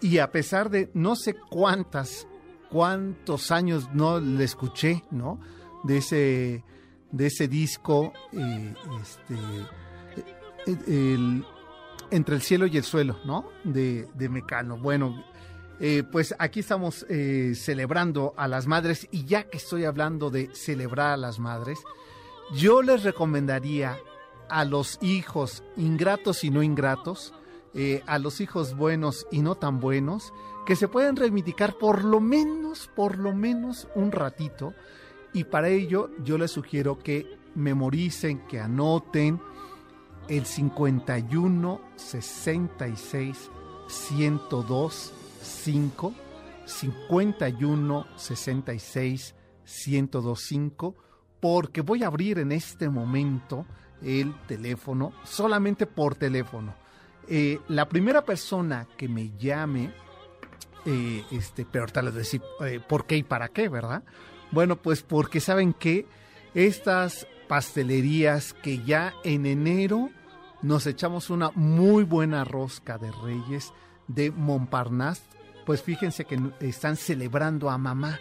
Y 0.00 0.18
a 0.18 0.30
pesar 0.30 0.70
de 0.70 0.90
no 0.94 1.16
sé 1.16 1.34
cuántas, 1.34 2.26
cuántos 2.70 3.50
años 3.50 3.90
no 3.92 4.20
le 4.20 4.44
escuché, 4.44 5.04
¿no? 5.10 5.40
De 5.84 5.98
ese 5.98 6.64
de 7.10 7.26
ese 7.26 7.46
disco, 7.46 8.12
eh, 8.32 8.74
este, 9.00 9.34
eh, 10.66 11.42
Entre 12.10 12.34
el 12.34 12.42
cielo 12.42 12.66
y 12.66 12.76
el 12.76 12.84
suelo, 12.84 13.18
¿no? 13.24 13.46
De, 13.64 14.08
de 14.14 14.28
Mecano. 14.28 14.78
Bueno, 14.78 15.24
eh, 15.84 16.04
pues 16.04 16.32
aquí 16.38 16.60
estamos 16.60 17.04
eh, 17.08 17.54
celebrando 17.56 18.34
a 18.36 18.46
las 18.46 18.68
madres 18.68 19.08
y 19.10 19.24
ya 19.24 19.50
que 19.50 19.56
estoy 19.56 19.84
hablando 19.84 20.30
de 20.30 20.48
celebrar 20.54 21.10
a 21.10 21.16
las 21.16 21.40
madres, 21.40 21.80
yo 22.54 22.82
les 22.82 23.02
recomendaría 23.02 23.98
a 24.48 24.64
los 24.64 25.00
hijos 25.02 25.64
ingratos 25.76 26.44
y 26.44 26.50
no 26.50 26.62
ingratos, 26.62 27.34
eh, 27.74 28.04
a 28.06 28.20
los 28.20 28.40
hijos 28.40 28.76
buenos 28.76 29.26
y 29.32 29.42
no 29.42 29.56
tan 29.56 29.80
buenos, 29.80 30.32
que 30.66 30.76
se 30.76 30.86
pueden 30.86 31.16
reivindicar 31.16 31.76
por 31.76 32.04
lo 32.04 32.20
menos, 32.20 32.88
por 32.94 33.18
lo 33.18 33.34
menos 33.34 33.88
un 33.96 34.12
ratito. 34.12 34.74
Y 35.32 35.42
para 35.42 35.68
ello 35.68 36.10
yo 36.22 36.38
les 36.38 36.52
sugiero 36.52 37.00
que 37.00 37.26
memoricen, 37.56 38.46
que 38.46 38.60
anoten 38.60 39.40
el 40.28 40.46
51 40.46 41.80
66 41.96 43.50
102 43.88 45.14
5 45.42 46.14
51 46.64 48.06
66 48.16 49.34
1025 49.64 50.94
porque 51.40 51.80
voy 51.80 52.04
a 52.04 52.06
abrir 52.06 52.38
en 52.38 52.52
este 52.52 52.88
momento 52.88 53.66
el 54.00 54.34
teléfono 54.46 55.12
solamente 55.24 55.86
por 55.86 56.14
teléfono. 56.14 56.74
Eh, 57.28 57.58
la 57.68 57.88
primera 57.88 58.24
persona 58.24 58.86
que 58.96 59.08
me 59.08 59.32
llame, 59.38 59.92
eh, 60.84 61.24
este, 61.30 61.64
pero 61.64 61.82
ahorita 61.82 62.02
les 62.02 62.14
decir 62.14 62.42
eh, 62.64 62.80
por 62.86 63.06
qué 63.06 63.16
y 63.16 63.22
para 63.22 63.48
qué, 63.48 63.68
¿verdad? 63.68 64.02
Bueno, 64.50 64.76
pues 64.76 65.02
porque 65.02 65.40
saben 65.40 65.72
que 65.72 66.06
estas 66.54 67.26
pastelerías 67.48 68.54
que 68.54 68.82
ya 68.84 69.14
en 69.24 69.46
enero 69.46 70.10
nos 70.62 70.86
echamos 70.86 71.30
una 71.30 71.50
muy 71.54 72.04
buena 72.04 72.44
rosca 72.44 72.98
de 72.98 73.10
reyes 73.10 73.72
de 74.08 74.30
Montparnasse, 74.30 75.22
pues 75.64 75.82
fíjense 75.82 76.24
que 76.24 76.38
están 76.60 76.96
celebrando 76.96 77.70
a 77.70 77.78
mamá. 77.78 78.18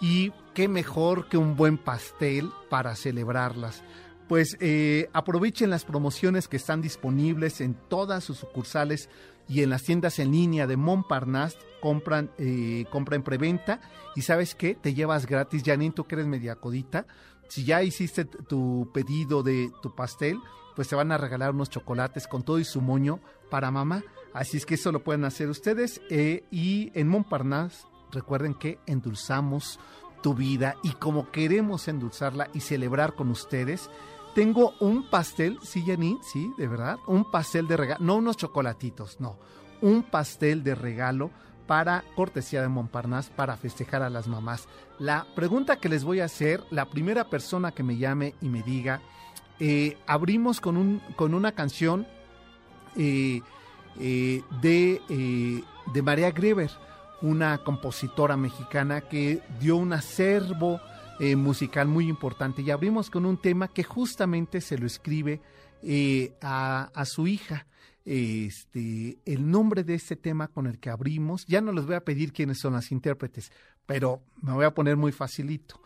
Y 0.00 0.32
qué 0.54 0.68
mejor 0.68 1.28
que 1.28 1.36
un 1.36 1.56
buen 1.56 1.78
pastel 1.78 2.50
para 2.68 2.94
celebrarlas. 2.96 3.82
Pues 4.28 4.56
eh, 4.60 5.08
aprovechen 5.12 5.70
las 5.70 5.84
promociones 5.84 6.48
que 6.48 6.56
están 6.56 6.82
disponibles 6.82 7.60
en 7.60 7.74
todas 7.74 8.24
sus 8.24 8.38
sucursales 8.38 9.08
y 9.48 9.62
en 9.62 9.70
las 9.70 9.82
tiendas 9.82 10.18
en 10.18 10.32
línea 10.32 10.66
de 10.66 10.76
Montparnasse. 10.76 11.58
Compran, 11.80 12.30
eh, 12.38 12.86
preventa 13.24 13.80
y 14.16 14.22
¿sabes 14.22 14.54
qué? 14.54 14.74
Te 14.74 14.94
llevas 14.94 15.26
gratis. 15.26 15.62
Janine, 15.64 15.94
tú 15.94 16.04
que 16.04 16.14
eres 16.14 16.26
media 16.26 16.56
codita. 16.56 17.06
Si 17.48 17.64
ya 17.64 17.82
hiciste 17.82 18.24
tu 18.24 18.90
pedido 18.94 19.42
de 19.42 19.70
tu 19.82 19.94
pastel, 19.94 20.38
pues 20.74 20.88
te 20.88 20.96
van 20.96 21.12
a 21.12 21.18
regalar 21.18 21.50
unos 21.50 21.68
chocolates 21.68 22.26
con 22.26 22.42
todo 22.42 22.58
y 22.58 22.64
su 22.64 22.80
moño 22.80 23.20
para 23.50 23.70
mamá. 23.70 24.02
Así 24.34 24.56
es 24.56 24.66
que 24.66 24.74
eso 24.74 24.92
lo 24.92 25.02
pueden 25.02 25.24
hacer 25.24 25.48
ustedes. 25.48 26.02
Eh, 26.10 26.44
y 26.50 26.90
en 26.94 27.08
Montparnasse, 27.08 27.86
recuerden 28.10 28.54
que 28.54 28.78
endulzamos 28.86 29.80
tu 30.22 30.34
vida 30.34 30.76
y 30.82 30.92
como 30.92 31.30
queremos 31.30 31.86
endulzarla 31.88 32.48
y 32.52 32.60
celebrar 32.60 33.14
con 33.14 33.30
ustedes, 33.30 33.88
tengo 34.34 34.74
un 34.80 35.08
pastel, 35.08 35.58
sí, 35.62 35.84
Janine, 35.86 36.18
sí, 36.22 36.50
de 36.58 36.66
verdad, 36.66 36.98
un 37.06 37.30
pastel 37.30 37.68
de 37.68 37.76
regalo, 37.76 38.04
no 38.04 38.16
unos 38.16 38.36
chocolatitos, 38.36 39.20
no, 39.20 39.38
un 39.80 40.02
pastel 40.02 40.64
de 40.64 40.74
regalo 40.74 41.30
para 41.66 42.04
cortesía 42.16 42.60
de 42.60 42.68
Montparnasse 42.68 43.30
para 43.30 43.56
festejar 43.56 44.02
a 44.02 44.10
las 44.10 44.26
mamás. 44.26 44.66
La 44.98 45.26
pregunta 45.36 45.76
que 45.76 45.88
les 45.88 46.04
voy 46.04 46.20
a 46.20 46.24
hacer, 46.24 46.64
la 46.70 46.86
primera 46.86 47.30
persona 47.30 47.72
que 47.72 47.84
me 47.84 47.96
llame 47.96 48.34
y 48.40 48.48
me 48.48 48.62
diga, 48.62 49.02
eh, 49.60 49.96
abrimos 50.06 50.60
con, 50.60 50.76
un, 50.76 51.00
con 51.16 51.34
una 51.34 51.52
canción 51.52 52.06
eh, 52.96 53.40
eh, 53.98 54.42
de, 54.60 55.00
eh, 55.08 55.62
de 55.92 56.02
María 56.02 56.30
Greber, 56.30 56.70
una 57.22 57.58
compositora 57.58 58.36
mexicana 58.36 59.02
que 59.02 59.40
dio 59.60 59.76
un 59.76 59.92
acervo 59.92 60.80
eh, 61.20 61.36
musical 61.36 61.88
muy 61.88 62.08
importante. 62.08 62.62
Y 62.62 62.70
abrimos 62.70 63.10
con 63.10 63.24
un 63.24 63.40
tema 63.40 63.68
que 63.68 63.84
justamente 63.84 64.60
se 64.60 64.78
lo 64.78 64.86
escribe 64.86 65.40
a, 66.40 66.90
a, 66.94 67.04
su 67.04 67.26
hija. 67.26 67.66
Este, 68.06 69.18
el 69.24 69.50
nombre 69.50 69.84
de 69.84 69.94
este 69.94 70.16
tema 70.16 70.48
con 70.48 70.66
el 70.66 70.78
que 70.78 70.90
abrimos, 70.90 71.46
ya 71.46 71.60
no 71.60 71.72
les 71.72 71.86
voy 71.86 71.94
a 71.94 72.04
pedir 72.04 72.32
quiénes 72.32 72.58
son 72.58 72.74
las 72.74 72.92
intérpretes, 72.92 73.50
pero 73.86 74.22
me 74.42 74.52
voy 74.52 74.64
a 74.64 74.74
poner 74.74 74.96
muy 74.96 75.12
facilito 75.12 75.80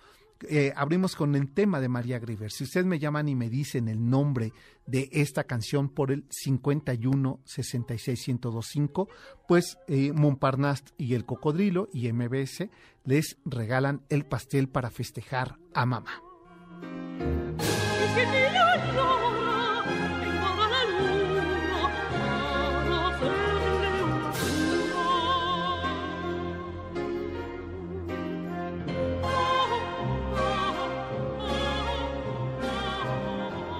eh, 0.48 0.72
abrimos 0.76 1.16
con 1.16 1.34
el 1.34 1.52
tema 1.52 1.80
de 1.80 1.88
María 1.88 2.18
Griver. 2.18 2.50
Si 2.50 2.64
ustedes 2.64 2.86
me 2.86 2.98
llaman 2.98 3.28
y 3.28 3.34
me 3.34 3.48
dicen 3.48 3.88
el 3.88 4.08
nombre 4.08 4.52
de 4.86 5.08
esta 5.12 5.44
canción 5.44 5.88
por 5.88 6.12
el 6.12 6.24
51 6.30 7.40
66 7.44 8.28
1025, 8.28 9.08
pues 9.46 9.78
eh, 9.88 10.12
Montparnasse 10.12 10.84
y 10.96 11.14
el 11.14 11.24
Cocodrilo 11.24 11.88
y 11.92 12.12
MBS 12.12 12.68
les 13.04 13.38
regalan 13.44 14.02
el 14.08 14.24
pastel 14.24 14.68
para 14.68 14.90
festejar 14.90 15.58
a 15.74 15.86
mamá. 15.86 16.22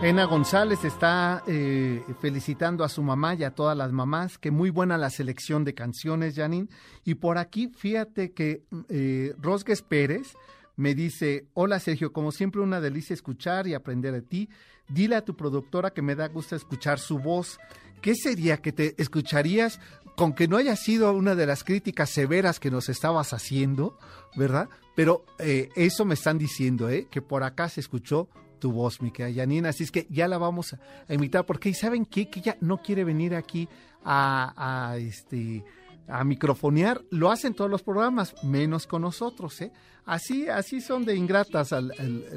Ena 0.00 0.26
González 0.26 0.84
está 0.84 1.42
eh, 1.48 2.04
felicitando 2.20 2.84
a 2.84 2.88
su 2.88 3.02
mamá 3.02 3.34
y 3.34 3.42
a 3.42 3.50
todas 3.50 3.76
las 3.76 3.90
mamás, 3.90 4.38
que 4.38 4.52
muy 4.52 4.70
buena 4.70 4.96
la 4.96 5.10
selección 5.10 5.64
de 5.64 5.74
canciones, 5.74 6.36
Janine. 6.36 6.68
Y 7.04 7.16
por 7.16 7.36
aquí, 7.36 7.72
fíjate 7.76 8.30
que 8.30 8.62
eh, 8.88 9.34
Rosges 9.40 9.82
Pérez 9.82 10.34
me 10.76 10.94
dice, 10.94 11.48
hola 11.52 11.80
Sergio, 11.80 12.12
como 12.12 12.30
siempre 12.30 12.60
una 12.60 12.80
delicia 12.80 13.12
escuchar 13.12 13.66
y 13.66 13.74
aprender 13.74 14.12
de 14.12 14.22
ti. 14.22 14.48
Dile 14.88 15.16
a 15.16 15.24
tu 15.24 15.36
productora 15.36 15.90
que 15.90 16.00
me 16.00 16.14
da 16.14 16.28
gusto 16.28 16.54
escuchar 16.54 17.00
su 17.00 17.18
voz. 17.18 17.58
¿Qué 18.00 18.14
sería 18.14 18.58
que 18.58 18.70
te 18.70 18.94
escucharías 19.02 19.80
con 20.16 20.32
que 20.32 20.46
no 20.46 20.58
haya 20.58 20.76
sido 20.76 21.12
una 21.12 21.34
de 21.34 21.46
las 21.46 21.64
críticas 21.64 22.10
severas 22.10 22.60
que 22.60 22.70
nos 22.70 22.88
estabas 22.88 23.32
haciendo, 23.32 23.98
¿verdad? 24.36 24.68
Pero 24.94 25.24
eh, 25.40 25.70
eso 25.74 26.04
me 26.04 26.14
están 26.14 26.38
diciendo, 26.38 26.88
¿eh? 26.88 27.08
Que 27.10 27.20
por 27.20 27.42
acá 27.42 27.68
se 27.68 27.80
escuchó 27.80 28.28
tu 28.58 28.72
voz, 28.72 29.00
mi 29.00 29.10
querida 29.10 29.42
Janina. 29.42 29.70
Así 29.70 29.84
es 29.84 29.90
que 29.90 30.06
ya 30.10 30.28
la 30.28 30.38
vamos 30.38 30.74
a, 30.74 31.14
invitar, 31.14 31.46
porque 31.46 31.72
¿saben 31.74 32.04
qué? 32.04 32.28
Que 32.28 32.40
ella 32.40 32.56
no 32.60 32.82
quiere 32.82 33.04
venir 33.04 33.34
aquí 33.34 33.68
a, 34.04 34.90
a, 34.90 34.96
este 34.96 35.64
a 36.08 36.24
microfonear, 36.24 37.02
lo 37.10 37.30
hacen 37.30 37.54
todos 37.54 37.70
los 37.70 37.82
programas, 37.82 38.34
menos 38.42 38.86
con 38.86 39.02
nosotros, 39.02 39.60
¿eh? 39.60 39.72
Así, 40.06 40.48
así 40.48 40.80
son 40.80 41.04
de 41.04 41.14
ingratas 41.14 41.72
al, 41.74 41.92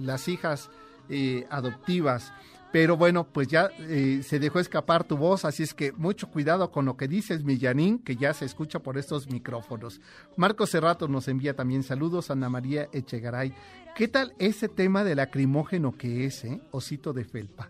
las 0.05 0.27
hijas 0.27 0.69
eh, 1.09 1.45
adoptivas. 1.49 2.33
Pero 2.71 2.95
bueno, 2.95 3.27
pues 3.27 3.49
ya 3.49 3.69
eh, 3.79 4.21
se 4.23 4.39
dejó 4.39 4.59
escapar 4.59 5.03
tu 5.03 5.17
voz, 5.17 5.43
así 5.43 5.63
es 5.63 5.73
que 5.73 5.91
mucho 5.91 6.29
cuidado 6.29 6.71
con 6.71 6.85
lo 6.85 6.95
que 6.95 7.07
dices, 7.07 7.43
mi 7.43 7.59
Janín, 7.59 7.99
que 7.99 8.15
ya 8.15 8.33
se 8.33 8.45
escucha 8.45 8.79
por 8.79 8.97
estos 8.97 9.29
micrófonos. 9.29 9.99
Marco 10.37 10.65
Cerrato 10.65 11.09
nos 11.09 11.27
envía 11.27 11.53
también 11.55 11.83
saludos, 11.83 12.31
Ana 12.31 12.49
María 12.49 12.87
Echegaray. 12.93 13.53
¿Qué 13.95 14.07
tal 14.07 14.33
ese 14.39 14.69
tema 14.69 15.03
de 15.03 15.15
lacrimógeno 15.15 15.97
que 15.97 16.25
es, 16.25 16.45
eh? 16.45 16.61
Osito 16.71 17.11
de 17.11 17.25
Felpa? 17.25 17.69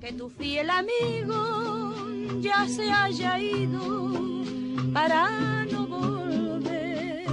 Que 0.00 0.12
tu 0.12 0.28
fiel 0.28 0.70
amigo 0.70 1.94
ya 2.40 2.68
se 2.68 2.90
haya 2.90 3.40
ido 3.40 4.12
para 4.92 5.64
no 5.64 5.86
volver. 5.88 7.26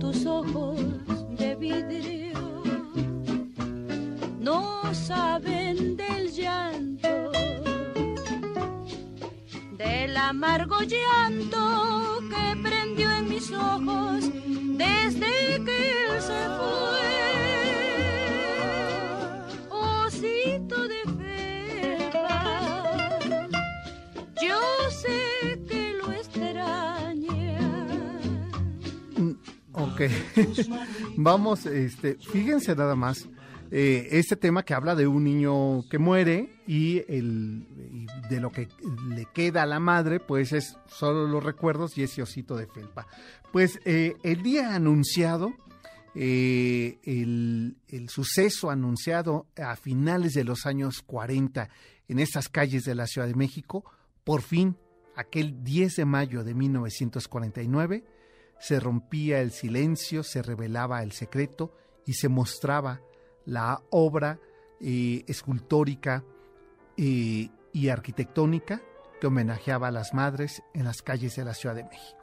Tus 0.00 0.26
ojos 0.26 0.99
amargo 10.30 10.78
llanto 10.82 12.20
que 12.30 12.56
prendió 12.62 13.10
en 13.10 13.28
mis 13.28 13.50
ojos 13.50 14.30
desde 14.78 15.64
que 15.64 16.04
él 16.04 16.20
se 16.20 16.48
fue. 16.56 17.10
Osito 19.70 20.86
de 20.86 21.02
felpa, 21.18 23.18
yo 24.40 24.60
sé 25.02 25.18
que 25.68 25.82
lo 25.94 26.12
extraña. 26.12 27.58
Ok, 29.72 30.02
vamos, 31.16 31.66
este, 31.66 32.14
fíjense 32.14 32.76
nada 32.76 32.94
más 32.94 33.28
eh, 33.72 34.08
este 34.10 34.36
tema 34.36 34.64
que 34.64 34.74
habla 34.74 34.96
de 34.96 35.06
un 35.06 35.22
niño 35.22 35.88
que 35.88 35.98
muere 35.98 36.50
y, 36.66 37.04
el, 37.08 38.06
de 38.28 38.40
lo 38.40 38.50
que 38.50 38.68
le 39.08 39.26
queda 39.26 39.62
a 39.62 39.66
la 39.66 39.78
madre, 39.78 40.18
pues 40.18 40.52
es 40.52 40.76
solo 40.86 41.28
los 41.28 41.44
recuerdos 41.44 41.96
y 41.96 42.02
ese 42.02 42.22
osito 42.22 42.56
de 42.56 42.66
felpa. 42.66 43.06
Pues 43.52 43.78
eh, 43.84 44.14
el 44.24 44.42
día 44.42 44.74
anunciado 44.74 45.54
eh, 46.16 46.98
el, 47.04 47.76
el, 47.88 48.08
suceso 48.08 48.70
anunciado 48.70 49.46
a 49.56 49.76
finales 49.76 50.34
de 50.34 50.42
los 50.42 50.66
años 50.66 51.02
40 51.02 51.68
en 52.08 52.18
estas 52.18 52.48
calles 52.48 52.84
de 52.84 52.96
la 52.96 53.06
Ciudad 53.06 53.28
de 53.28 53.36
México, 53.36 53.84
por 54.24 54.42
fin, 54.42 54.76
aquel 55.14 55.62
10 55.62 55.94
de 55.94 56.04
mayo 56.04 56.42
de 56.42 56.54
1949, 56.54 58.04
se 58.58 58.80
rompía 58.80 59.40
el 59.40 59.52
silencio, 59.52 60.24
se 60.24 60.42
revelaba 60.42 61.04
el 61.04 61.12
secreto 61.12 61.72
y 62.04 62.14
se 62.14 62.28
mostraba 62.28 63.00
la 63.44 63.82
obra 63.90 64.38
eh, 64.80 65.24
escultórica 65.26 66.24
eh, 66.96 67.48
y 67.72 67.88
arquitectónica 67.88 68.80
que 69.20 69.26
homenajeaba 69.26 69.88
a 69.88 69.90
las 69.90 70.14
madres 70.14 70.62
en 70.74 70.84
las 70.84 71.02
calles 71.02 71.36
de 71.36 71.44
la 71.44 71.54
Ciudad 71.54 71.74
de 71.74 71.84
México. 71.84 72.19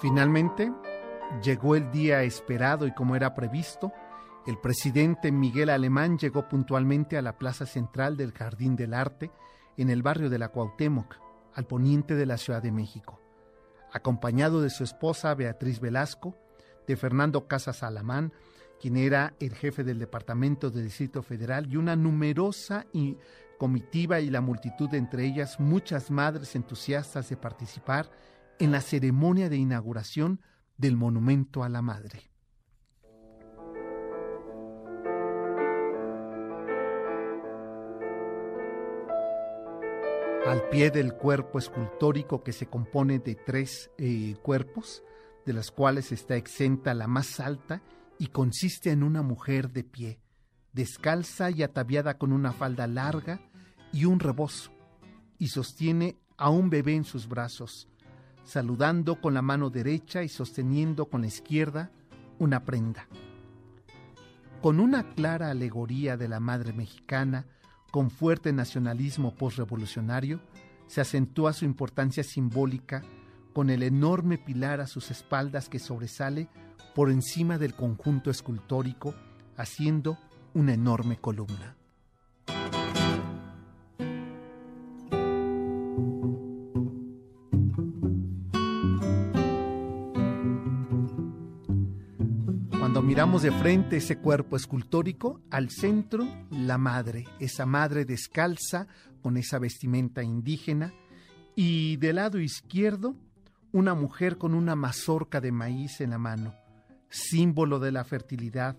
Finalmente, 0.00 0.72
llegó 1.42 1.74
el 1.74 1.90
día 1.90 2.22
esperado 2.22 2.86
y 2.86 2.92
como 2.92 3.16
era 3.16 3.34
previsto, 3.34 3.92
el 4.46 4.58
presidente 4.58 5.32
Miguel 5.32 5.70
Alemán 5.70 6.18
llegó 6.18 6.48
puntualmente 6.48 7.16
a 7.16 7.22
la 7.22 7.38
plaza 7.38 7.66
central 7.66 8.16
del 8.16 8.32
Jardín 8.32 8.76
del 8.76 8.94
Arte 8.94 9.30
en 9.76 9.90
el 9.90 10.02
barrio 10.02 10.30
de 10.30 10.38
la 10.38 10.50
Cuauhtémoc, 10.50 11.16
al 11.54 11.66
poniente 11.66 12.14
de 12.14 12.26
la 12.26 12.36
Ciudad 12.36 12.62
de 12.62 12.72
México, 12.72 13.20
acompañado 13.92 14.60
de 14.60 14.70
su 14.70 14.84
esposa 14.84 15.34
Beatriz 15.34 15.80
Velasco, 15.80 16.36
de 16.86 16.96
Fernando 16.96 17.48
Casas 17.48 17.82
Alamán, 17.82 18.32
quien 18.78 18.98
era 18.98 19.34
el 19.40 19.54
jefe 19.54 19.82
del 19.82 19.98
Departamento 19.98 20.70
del 20.70 20.84
Distrito 20.84 21.22
Federal, 21.22 21.66
y 21.72 21.76
una 21.76 21.96
numerosa 21.96 22.86
comitiva 23.58 24.20
y 24.20 24.28
la 24.28 24.42
multitud, 24.42 24.92
entre 24.94 25.24
ellas 25.24 25.58
muchas 25.58 26.10
madres 26.10 26.54
entusiastas 26.54 27.30
de 27.30 27.36
participar 27.38 28.10
en 28.58 28.72
la 28.72 28.80
ceremonia 28.80 29.48
de 29.48 29.56
inauguración 29.56 30.40
del 30.76 30.96
Monumento 30.96 31.62
a 31.62 31.68
la 31.68 31.82
Madre. 31.82 32.30
Al 40.46 40.68
pie 40.68 40.90
del 40.90 41.14
cuerpo 41.14 41.58
escultórico 41.58 42.44
que 42.44 42.52
se 42.52 42.66
compone 42.66 43.18
de 43.18 43.34
tres 43.34 43.90
eh, 43.98 44.36
cuerpos, 44.42 45.02
de 45.44 45.52
las 45.52 45.70
cuales 45.70 46.12
está 46.12 46.36
exenta 46.36 46.94
la 46.94 47.08
más 47.08 47.40
alta 47.40 47.82
y 48.18 48.28
consiste 48.28 48.90
en 48.90 49.02
una 49.02 49.22
mujer 49.22 49.72
de 49.72 49.82
pie, 49.82 50.20
descalza 50.72 51.50
y 51.50 51.62
ataviada 51.62 52.16
con 52.16 52.32
una 52.32 52.52
falda 52.52 52.86
larga 52.86 53.40
y 53.92 54.04
un 54.04 54.20
rebozo, 54.20 54.70
y 55.38 55.48
sostiene 55.48 56.16
a 56.36 56.50
un 56.50 56.70
bebé 56.70 56.94
en 56.94 57.04
sus 57.04 57.28
brazos, 57.28 57.88
saludando 58.46 59.20
con 59.20 59.34
la 59.34 59.42
mano 59.42 59.70
derecha 59.70 60.22
y 60.22 60.28
sosteniendo 60.28 61.06
con 61.06 61.22
la 61.22 61.26
izquierda 61.26 61.90
una 62.38 62.64
prenda. 62.64 63.08
Con 64.62 64.80
una 64.80 65.14
clara 65.14 65.50
alegoría 65.50 66.16
de 66.16 66.28
la 66.28 66.40
madre 66.40 66.72
mexicana, 66.72 67.44
con 67.90 68.10
fuerte 68.10 68.52
nacionalismo 68.52 69.34
postrevolucionario, 69.34 70.40
se 70.86 71.00
acentúa 71.00 71.52
su 71.52 71.64
importancia 71.64 72.22
simbólica 72.22 73.02
con 73.52 73.68
el 73.68 73.82
enorme 73.82 74.38
pilar 74.38 74.80
a 74.80 74.86
sus 74.86 75.10
espaldas 75.10 75.68
que 75.68 75.80
sobresale 75.80 76.48
por 76.94 77.10
encima 77.10 77.58
del 77.58 77.74
conjunto 77.74 78.30
escultórico, 78.30 79.14
haciendo 79.56 80.18
una 80.54 80.74
enorme 80.74 81.16
columna. 81.16 81.76
Miramos 93.02 93.42
de 93.42 93.52
frente 93.52 93.96
ese 93.98 94.18
cuerpo 94.18 94.56
escultórico, 94.56 95.40
al 95.50 95.70
centro 95.70 96.26
la 96.50 96.78
madre, 96.78 97.24
esa 97.40 97.66
madre 97.66 98.04
descalza 98.04 98.86
con 99.22 99.36
esa 99.36 99.58
vestimenta 99.58 100.22
indígena, 100.22 100.92
y 101.54 101.96
del 101.96 102.16
lado 102.16 102.38
izquierdo 102.38 103.16
una 103.72 103.94
mujer 103.94 104.38
con 104.38 104.54
una 104.54 104.76
mazorca 104.76 105.40
de 105.40 105.52
maíz 105.52 106.00
en 106.00 106.10
la 106.10 106.18
mano, 106.18 106.54
símbolo 107.08 107.78
de 107.78 107.92
la 107.92 108.04
fertilidad, 108.04 108.76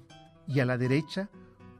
y 0.47 0.59
a 0.61 0.65
la 0.65 0.77
derecha 0.77 1.29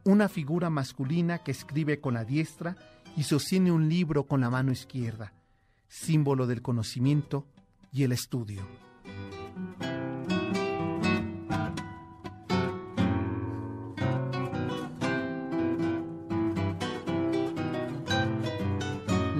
una 0.03 0.29
figura 0.29 0.69
masculina 0.69 1.39
que 1.39 1.51
escribe 1.51 1.99
con 1.99 2.13
la 2.13 2.25
diestra 2.25 2.75
y 3.15 3.23
sostiene 3.23 3.71
un 3.71 3.89
libro 3.89 4.25
con 4.25 4.41
la 4.41 4.49
mano 4.49 4.71
izquierda, 4.71 5.33
símbolo 5.87 6.47
del 6.47 6.61
conocimiento 6.61 7.47
y 7.91 8.03
el 8.03 8.11
estudio. 8.11 8.86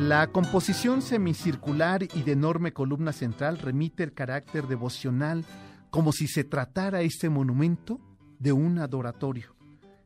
La 0.07 0.27
composición 0.27 1.01
semicircular 1.01 2.01
y 2.01 2.21
de 2.21 2.31
enorme 2.31 2.71
columna 2.71 3.11
central 3.11 3.57
remite 3.57 4.03
el 4.05 4.13
carácter 4.13 4.65
devocional 4.65 5.43
como 5.89 6.13
si 6.13 6.29
se 6.29 6.45
tratara 6.45 7.01
este 7.01 7.27
monumento 7.27 7.99
de 8.39 8.53
un 8.53 8.79
adoratorio, 8.79 9.53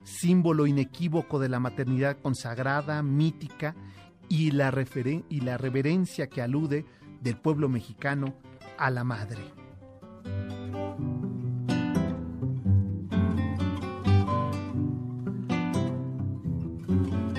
símbolo 0.04 0.66
inequívoco 0.66 1.38
de 1.38 1.50
la 1.50 1.60
maternidad 1.60 2.18
consagrada, 2.20 3.04
mítica 3.04 3.76
y 4.28 4.50
la, 4.50 4.74
y 5.30 5.42
la 5.42 5.60
reverencia 5.60 6.26
que 6.26 6.42
alude 6.42 6.84
del 7.22 7.38
pueblo 7.38 7.70
mexicano 7.70 8.34
a 8.80 8.90
la 8.90 9.04
madre. 9.04 9.61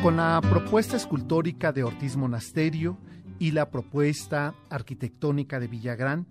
Con 0.03 0.17
la 0.17 0.41
propuesta 0.41 0.97
escultórica 0.97 1.71
de 1.71 1.85
Ortiz 1.85 2.17
Monasterio 2.17 2.99
y 3.39 3.53
la 3.53 3.71
propuesta 3.71 4.53
arquitectónica 4.69 5.61
de 5.61 5.69
Villagrán, 5.69 6.27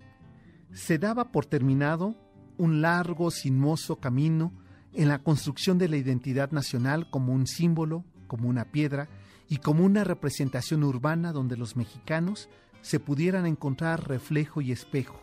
se 0.74 0.98
daba 0.98 1.32
por 1.32 1.46
terminado 1.46 2.14
un 2.58 2.82
largo, 2.82 3.30
sinuoso 3.30 3.96
camino 3.96 4.52
en 4.92 5.08
la 5.08 5.20
construcción 5.20 5.78
de 5.78 5.88
la 5.88 5.96
identidad 5.96 6.50
nacional 6.50 7.08
como 7.08 7.32
un 7.32 7.46
símbolo, 7.46 8.04
como 8.26 8.50
una 8.50 8.66
piedra 8.66 9.08
y 9.48 9.56
como 9.56 9.86
una 9.86 10.04
representación 10.04 10.84
urbana 10.84 11.32
donde 11.32 11.56
los 11.56 11.74
mexicanos 11.74 12.50
se 12.82 13.00
pudieran 13.00 13.46
encontrar 13.46 14.06
reflejo 14.06 14.60
y 14.60 14.70
espejo, 14.70 15.18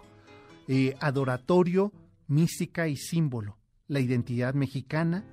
eh, 0.67 0.95
adoratorio, 1.01 1.93
mística 2.27 2.87
y 2.87 2.97
símbolo, 2.97 3.59
la 3.87 3.99
identidad 3.99 4.55
mexicana, 4.55 5.23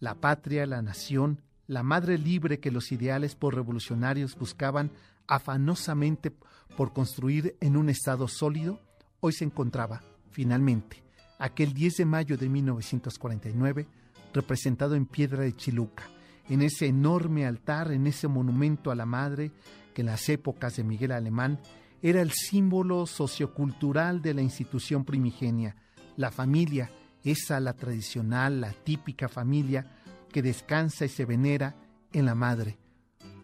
la 0.00 0.16
patria, 0.16 0.66
la 0.66 0.82
nación, 0.82 1.45
la 1.66 1.82
madre 1.82 2.18
libre 2.18 2.60
que 2.60 2.70
los 2.70 2.92
ideales 2.92 3.34
por 3.34 3.54
revolucionarios 3.54 4.36
buscaban 4.36 4.90
afanosamente 5.26 6.32
por 6.76 6.92
construir 6.92 7.56
en 7.60 7.76
un 7.76 7.88
estado 7.88 8.28
sólido, 8.28 8.80
hoy 9.20 9.32
se 9.32 9.44
encontraba, 9.44 10.02
finalmente, 10.30 11.02
aquel 11.38 11.72
10 11.72 11.96
de 11.96 12.04
mayo 12.04 12.36
de 12.36 12.48
1949, 12.48 13.86
representado 14.32 14.94
en 14.94 15.06
piedra 15.06 15.42
de 15.42 15.56
Chiluca, 15.56 16.04
en 16.48 16.62
ese 16.62 16.86
enorme 16.86 17.46
altar, 17.46 17.90
en 17.90 18.06
ese 18.06 18.28
monumento 18.28 18.90
a 18.90 18.94
la 18.94 19.06
madre 19.06 19.50
que 19.94 20.02
en 20.02 20.06
las 20.06 20.28
épocas 20.28 20.76
de 20.76 20.84
Miguel 20.84 21.12
Alemán 21.12 21.58
era 22.02 22.20
el 22.20 22.30
símbolo 22.30 23.06
sociocultural 23.06 24.22
de 24.22 24.34
la 24.34 24.42
institución 24.42 25.04
primigenia, 25.04 25.74
la 26.16 26.30
familia, 26.30 26.90
esa 27.24 27.58
la 27.58 27.72
tradicional, 27.72 28.60
la 28.60 28.72
típica 28.72 29.28
familia, 29.28 29.96
que 30.32 30.42
descansa 30.42 31.04
y 31.04 31.08
se 31.08 31.24
venera 31.24 31.76
en 32.12 32.26
la 32.26 32.34
madre. 32.34 32.78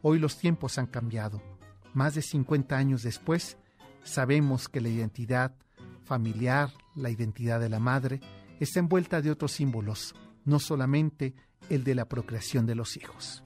Hoy 0.03 0.19
los 0.19 0.39
tiempos 0.39 0.79
han 0.79 0.87
cambiado. 0.87 1.43
Más 1.95 2.15
de 2.15 2.23
50 2.23 2.77
años 2.77 3.03
después, 3.03 3.57
sabemos 4.03 4.69
que 4.69 4.81
la 4.81 4.89
identidad 4.89 5.55
familiar, 6.05 6.71
la 6.95 7.11
identidad 7.11 7.61
de 7.61 7.69
la 7.69 7.79
madre, 7.79 8.21
está 8.61 8.81
envuelta 8.81 9.23
de 9.23 9.31
otros 9.31 9.53
símbolos, 9.53 10.15
no 10.45 10.59
solamente 10.59 11.35
el 11.69 11.85
de 11.85 11.95
la 11.95 12.09
procreación 12.09 12.67
de 12.67 12.75
los 12.75 12.97
hijos. 12.97 13.43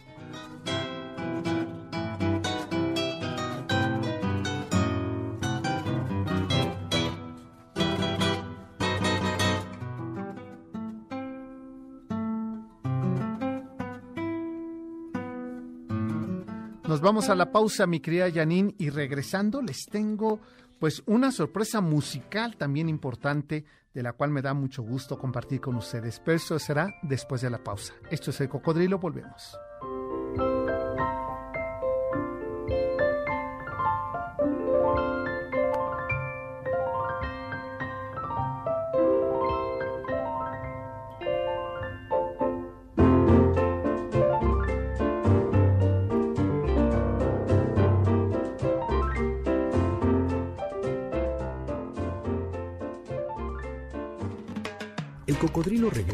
Nos 16.97 17.03
vamos 17.03 17.29
a 17.29 17.35
la 17.35 17.53
pausa, 17.53 17.87
mi 17.87 18.01
querida 18.01 18.33
Janine, 18.33 18.75
y 18.79 18.89
regresando 18.89 19.61
les 19.61 19.85
tengo 19.85 20.41
pues 20.81 21.03
una 21.05 21.31
sorpresa 21.31 21.83
musical 21.83 22.57
también 22.57 22.89
importante 22.89 23.67
de 23.93 24.03
la 24.03 24.15
cual 24.15 24.31
me 24.31 24.41
da 24.41 24.55
mucho 24.55 24.83
gusto 24.83 25.19
compartir 25.19 25.61
con 25.61 25.77
ustedes. 25.77 26.23
Pero 26.25 26.39
eso 26.39 26.59
será 26.59 26.89
después 27.03 27.43
de 27.43 27.51
la 27.51 27.63
pausa. 27.63 27.93
Esto 28.11 28.31
es 28.31 28.41
el 28.41 28.49
cocodrilo, 28.49 28.99
volvemos. 28.99 29.59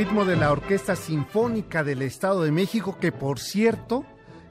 ritmo 0.00 0.24
de 0.24 0.34
la 0.34 0.50
Orquesta 0.50 0.96
Sinfónica 0.96 1.84
del 1.84 2.00
Estado 2.00 2.44
de 2.44 2.50
México, 2.50 2.96
que 2.98 3.12
por 3.12 3.38
cierto 3.38 4.06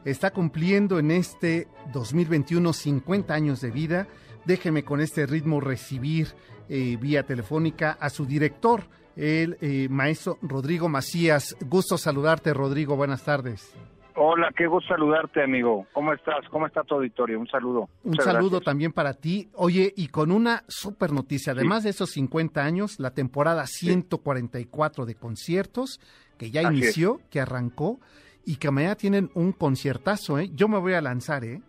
está 0.05 0.29
cumpliendo 0.29 0.99
en 0.99 1.09
este 1.09 1.67
2021 1.91 2.71
50 2.71 3.33
años 3.33 3.59
de 3.59 3.71
vida. 3.71 4.07
Déjeme 4.45 4.83
con 4.83 5.01
este 5.01 5.25
ritmo 5.25 5.59
recibir 5.59 6.35
eh, 6.69 6.97
vía 7.01 7.23
telefónica 7.25 7.97
a 7.99 8.11
su 8.11 8.27
director, 8.27 8.83
el 9.15 9.57
eh, 9.61 9.87
maestro 9.89 10.37
Rodrigo 10.43 10.87
Macías. 10.87 11.55
Gusto 11.61 11.97
saludarte, 11.97 12.53
Rodrigo. 12.53 12.95
Buenas 12.95 13.23
tardes. 13.23 13.73
Hola, 14.21 14.51
qué 14.53 14.67
gusto 14.67 14.89
saludarte, 14.89 15.41
amigo. 15.41 15.87
¿Cómo 15.93 16.11
estás? 16.11 16.45
¿Cómo 16.49 16.67
está 16.67 16.83
tu 16.83 16.95
auditorio? 16.95 17.39
Un 17.39 17.47
saludo. 17.47 17.87
Un 18.03 18.11
Muchas 18.11 18.25
saludo 18.25 18.49
gracias. 18.49 18.65
también 18.65 18.91
para 18.91 19.13
ti. 19.13 19.47
Oye, 19.55 19.93
y 19.95 20.09
con 20.09 20.33
una 20.33 20.63
super 20.67 21.13
noticia, 21.13 21.53
además 21.53 21.85
de 21.85 21.91
esos 21.91 22.09
50 22.11 22.61
años, 22.61 22.99
la 22.99 23.11
temporada 23.11 23.65
144 23.65 25.05
de 25.05 25.15
conciertos 25.15 26.01
que 26.37 26.51
ya 26.51 26.67
Así 26.67 26.79
inició, 26.79 27.21
que 27.31 27.39
arrancó 27.39 28.01
y 28.45 28.57
que 28.57 28.69
mañana 28.71 28.95
tienen 28.95 29.29
un 29.35 29.53
conciertazo, 29.53 30.37
¿eh? 30.37 30.49
Yo 30.53 30.67
me 30.67 30.79
voy 30.79 30.95
a 30.95 31.01
lanzar, 31.01 31.45
¿eh? 31.45 31.61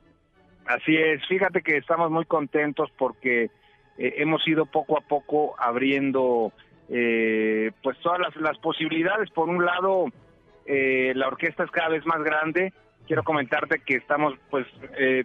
Así 0.67 0.97
es. 0.97 1.25
Fíjate 1.29 1.63
que 1.63 1.77
estamos 1.77 2.11
muy 2.11 2.25
contentos 2.25 2.91
porque 2.99 3.45
eh, 3.45 4.15
hemos 4.17 4.47
ido 4.49 4.67
poco 4.67 4.99
a 4.99 5.03
poco 5.03 5.55
abriendo 5.57 6.53
eh, 6.89 7.71
pues 7.81 7.97
todas 8.01 8.19
las, 8.19 8.35
las 8.35 8.59
posibilidades. 8.59 9.31
Por 9.31 9.49
un 9.49 9.65
lado, 9.65 10.07
eh, 10.73 11.12
la 11.16 11.27
orquesta 11.27 11.64
es 11.64 11.71
cada 11.73 11.89
vez 11.89 12.07
más 12.07 12.23
grande. 12.23 12.73
Quiero 13.07 13.25
comentarte 13.25 13.81
que 13.81 13.97
estamos 13.97 14.35
pues 14.51 14.66
eh, 14.97 15.25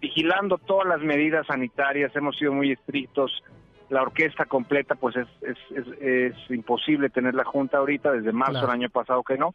vigilando 0.00 0.58
todas 0.58 0.86
las 0.86 1.00
medidas 1.00 1.46
sanitarias. 1.46 2.14
Hemos 2.14 2.36
sido 2.36 2.52
muy 2.52 2.72
estrictos. 2.72 3.42
La 3.88 4.02
orquesta 4.02 4.44
completa 4.44 4.94
pues 4.94 5.16
es, 5.16 5.26
es, 5.40 5.56
es, 5.74 5.86
es 6.00 6.50
imposible 6.50 7.08
tener 7.08 7.34
la 7.34 7.44
junta 7.44 7.78
ahorita 7.78 8.12
desde 8.12 8.32
marzo 8.32 8.52
Claro. 8.52 8.66
del 8.66 8.76
año 8.82 8.90
pasado 8.90 9.22
que 9.22 9.38
no. 9.38 9.54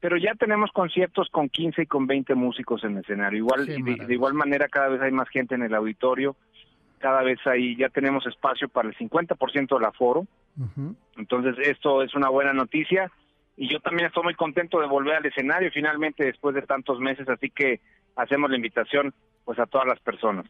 Pero 0.00 0.16
ya 0.16 0.34
tenemos 0.34 0.70
conciertos 0.70 1.28
con 1.30 1.48
15 1.48 1.82
y 1.82 1.86
con 1.86 2.06
20 2.06 2.36
músicos 2.36 2.84
en 2.84 2.92
el 2.92 2.98
escenario. 3.02 3.38
Igual 3.38 3.68
y 3.68 3.82
de, 3.82 4.14
igual 4.14 4.34
manera 4.34 4.68
cada 4.68 4.88
vez 4.88 5.00
hay 5.02 5.10
más 5.10 5.28
gente 5.28 5.56
en 5.56 5.62
el 5.64 5.74
auditorio. 5.74 6.36
Cada 6.98 7.22
vez 7.22 7.38
ahí 7.46 7.76
ya 7.76 7.88
tenemos 7.88 8.24
espacio 8.26 8.68
para 8.68 8.88
el 8.88 8.96
50% 8.96 9.74
del 9.76 9.84
aforo. 9.84 10.20
Ujú. 10.56 10.94
Entonces, 11.16 11.56
esto 11.66 12.02
es 12.02 12.14
una 12.14 12.28
buena 12.28 12.52
noticia 12.52 13.10
y 13.58 13.68
yo 13.68 13.80
también 13.80 14.06
estoy 14.06 14.22
muy 14.22 14.34
contento 14.34 14.80
de 14.80 14.86
volver 14.86 15.16
al 15.16 15.26
escenario 15.26 15.70
finalmente 15.74 16.24
después 16.24 16.54
de 16.54 16.62
tantos 16.62 16.98
meses, 17.00 17.28
así 17.28 17.50
que 17.50 17.80
hacemos 18.16 18.48
la 18.48 18.56
invitación 18.56 19.12
pues 19.44 19.58
a 19.58 19.66
todas 19.66 19.86
las 19.86 20.00
personas. 20.00 20.46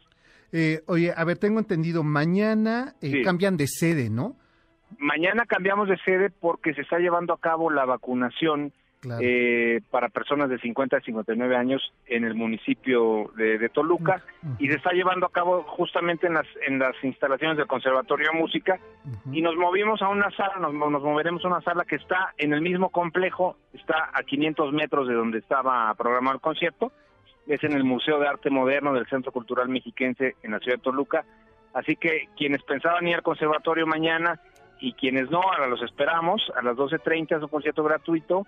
Eh, 0.51 0.81
oye, 0.87 1.11
a 1.15 1.23
ver, 1.25 1.37
tengo 1.37 1.59
entendido, 1.59 2.03
mañana 2.03 2.93
eh, 3.01 3.11
Sí. 3.11 3.21
cambian 3.23 3.57
de 3.57 3.67
sede, 3.67 4.09
¿no? 4.09 4.35
Mañana 4.97 5.45
cambiamos 5.45 5.87
de 5.89 5.97
sede 6.05 6.29
porque 6.29 6.73
se 6.73 6.81
está 6.81 6.97
llevando 6.99 7.33
a 7.33 7.39
cabo 7.39 7.69
la 7.69 7.85
vacunación 7.85 8.71
Claro. 9.01 9.21
eh, 9.23 9.79
para 9.91 10.09
personas 10.09 10.49
de 10.49 10.59
50 10.59 10.97
a 10.97 10.99
59 10.99 11.55
años 11.55 11.93
en 12.05 12.25
el 12.25 12.35
municipio 12.35 13.31
de, 13.37 13.57
de 13.57 13.69
Toluca 13.69 14.21
y 14.57 14.67
se 14.67 14.75
está 14.75 14.91
llevando 14.91 15.25
a 15.25 15.31
cabo 15.31 15.63
justamente 15.63 16.27
en 16.27 16.33
las 16.33 16.47
en 16.67 16.79
las 16.79 17.01
instalaciones 17.01 17.55
del 17.55 17.65
Conservatorio 17.65 18.31
de 18.33 18.37
Música 18.37 18.77
y 19.31 19.41
nos 19.41 19.55
movimos 19.55 20.01
a 20.01 20.09
una 20.09 20.29
sala, 20.31 20.55
nos, 20.59 20.73
nos 20.73 21.01
moveremos 21.01 21.45
a 21.45 21.47
una 21.47 21.61
sala 21.61 21.85
que 21.85 21.95
está 21.95 22.33
en 22.37 22.51
el 22.51 22.59
mismo 22.59 22.89
complejo, 22.89 23.55
está 23.73 24.09
a 24.13 24.21
500 24.23 24.73
metros 24.73 25.07
de 25.07 25.13
donde 25.13 25.39
estaba 25.39 25.93
programado 25.95 26.35
el 26.35 26.41
concierto, 26.41 26.91
es 27.47 27.63
en 27.63 27.71
el 27.71 27.85
Museo 27.85 28.19
de 28.19 28.27
Arte 28.27 28.49
Moderno 28.49 28.93
del 28.93 29.07
Centro 29.07 29.31
Cultural 29.31 29.69
Mexiquense 29.69 30.35
en 30.43 30.51
la 30.51 30.59
ciudad 30.59 30.77
de 30.77 30.83
Toluca, 30.83 31.23
así 31.73 31.95
que 31.95 32.27
quienes 32.35 32.63
pensaban 32.63 33.07
ir 33.07 33.15
al 33.15 33.23
conservatorio 33.23 33.87
mañana 33.87 34.41
y 34.79 34.93
quienes 34.93 35.29
no, 35.29 35.41
ahora 35.41 35.67
los 35.67 35.81
esperamos, 35.81 36.41
a 36.55 36.61
las 36.61 36.75
12.30 36.75 37.37
es 37.37 37.43
un 37.43 37.49
concierto 37.49 37.83
gratuito 37.83 38.45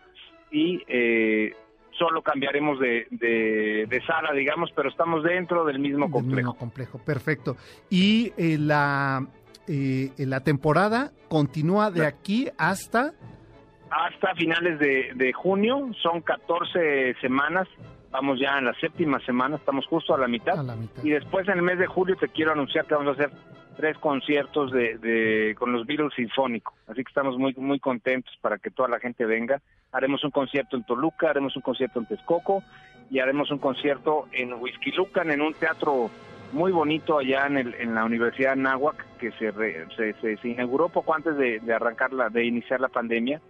y 0.51 0.82
eh, 0.88 1.53
solo 1.97 2.21
cambiaremos 2.21 2.79
de, 2.79 3.07
de, 3.11 3.86
de 3.89 4.01
sala, 4.05 4.32
digamos, 4.34 4.69
pero 4.75 4.89
estamos 4.89 5.23
dentro 5.23 5.65
del 5.65 5.79
mismo 5.79 6.05
Del 6.05 6.11
complejo. 6.13 6.36
mismo 6.51 6.57
complejo, 6.57 6.99
perfecto. 6.99 7.57
Y 7.89 8.34
eh, 8.38 8.57
la, 8.59 9.25
eh, 9.67 10.11
la 10.17 10.39
temporada 10.41 11.11
continúa 11.29 11.91
de 11.91 12.05
aquí 12.05 12.49
hasta... 12.57 13.13
hasta 13.89 14.34
finales 14.36 14.79
de, 14.79 15.11
de 15.15 15.34
junio, 15.34 15.91
son 16.01 16.21
14 16.21 17.15
semanas, 17.21 17.67
vamos 18.11 18.39
ya 18.39 18.57
en 18.57 18.65
la 18.65 18.73
séptima 18.75 19.19
semana, 19.25 19.57
estamos 19.57 19.86
justo 19.88 20.13
a 20.13 20.17
la 20.17 20.27
mitad. 20.27 20.59
A 20.59 20.63
la 20.63 20.75
mitad. 20.75 21.03
Y 21.03 21.09
después 21.09 21.47
en 21.47 21.55
el 21.57 21.61
mes 21.61 21.77
de 21.77 21.88
julio 21.88 22.15
te 22.15 22.29
quiero 22.29 22.51
anunciar 22.53 22.86
que 22.86 22.95
vamos 22.95 23.09
a 23.19 23.23
hacer 23.23 23.32
tres 23.78 23.97
conciertos 23.97 24.72
de, 24.72 24.97
de- 24.97 25.55
con 25.57 25.72
los 25.72 25.86
Beatles 25.86 26.13
Sinfónicos. 26.15 26.74
Así 26.88 27.03
que 27.03 27.09
estamos 27.09 27.38
muy 27.38 27.53
muy 27.57 27.80
contentos 27.80 28.34
para 28.41 28.57
que 28.57 28.69
toda 28.72 28.89
la 28.89 28.99
gente 28.99 29.26
venga. 29.26 29.61
Haremos 29.91 30.24
un 30.24 30.32
concierto 30.32 30.78
en 30.78 30.84
Toluca, 30.84 31.30
haremos 31.30 31.55
un 31.55 31.61
concierto 31.61 31.99
en 31.99 32.05
Texcoco 32.05 32.63
y 33.09 33.19
haremos 33.19 33.51
un 33.51 33.57
concierto 33.59 34.28
en 34.32 34.53
Huizquilucan, 34.53 35.32
en 35.32 35.41
un 35.41 35.53
teatro 35.53 36.09
muy 36.53 36.72
bonito 36.74 37.17
allá 37.19 37.47
en, 37.47 37.57
el- 37.57 37.76
en 37.76 37.95
la 37.95 38.03
Universidad 38.05 38.55
de 38.55 38.61
Náhuac, 38.61 39.05
que 39.17 39.32
se, 39.34 39.51
re- 39.51 39.86
se, 39.95 40.13
se- 40.22 40.38
se 40.38 40.47
inauguró 40.49 40.89
poco 40.89 41.13
antes 41.15 41.36
de, 41.38 41.59
de 41.61 41.74
arrancar 41.74 42.11
la, 42.13 42.30
de 42.30 42.45
iniciar 42.45 42.80
la 42.82 42.89
pandemia 42.89 43.41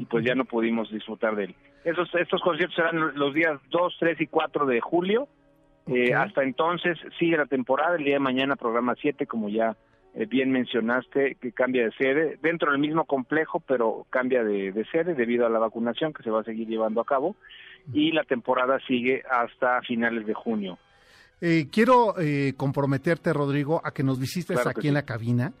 y 0.00 0.04
pues 0.06 0.24
ya 0.24 0.34
no 0.34 0.44
pudimos 0.44 0.90
disfrutar 0.90 1.36
de 1.36 1.44
él. 1.44 1.54
Esos, 1.84 2.12
estos 2.14 2.40
conciertos 2.42 2.74
serán 2.76 3.14
los 3.14 3.32
días 3.34 3.58
2, 3.70 3.96
3 3.98 4.20
y 4.20 4.26
4 4.26 4.66
de 4.66 4.80
julio. 4.80 5.28
Eh, 5.92 6.14
hasta 6.14 6.42
entonces 6.42 6.96
sigue 7.18 7.36
la 7.36 7.46
temporada, 7.46 7.96
el 7.96 8.04
día 8.04 8.14
de 8.14 8.20
mañana 8.20 8.56
programa 8.56 8.94
7, 9.00 9.26
como 9.26 9.48
ya 9.48 9.76
eh, 10.14 10.26
bien 10.26 10.50
mencionaste, 10.50 11.36
que 11.40 11.52
cambia 11.52 11.84
de 11.84 11.92
sede, 11.92 12.38
dentro 12.42 12.70
del 12.70 12.80
mismo 12.80 13.04
complejo, 13.04 13.60
pero 13.60 14.06
cambia 14.10 14.44
de, 14.44 14.72
de 14.72 14.84
sede 14.86 15.14
debido 15.14 15.46
a 15.46 15.50
la 15.50 15.58
vacunación 15.58 16.12
que 16.12 16.22
se 16.22 16.30
va 16.30 16.40
a 16.40 16.44
seguir 16.44 16.68
llevando 16.68 17.00
a 17.00 17.04
cabo. 17.04 17.36
Y 17.92 18.12
la 18.12 18.24
temporada 18.24 18.78
sigue 18.86 19.22
hasta 19.28 19.80
finales 19.82 20.26
de 20.26 20.34
junio. 20.34 20.78
Eh, 21.40 21.68
quiero 21.72 22.14
eh, 22.18 22.52
comprometerte, 22.56 23.32
Rodrigo, 23.32 23.80
a 23.84 23.92
que 23.92 24.02
nos 24.02 24.18
visites 24.18 24.60
Claro 24.60 24.70
aquí 24.70 24.88
en 24.88 24.92
sí. 24.92 24.94
la 24.94 25.06
cabina 25.06 25.52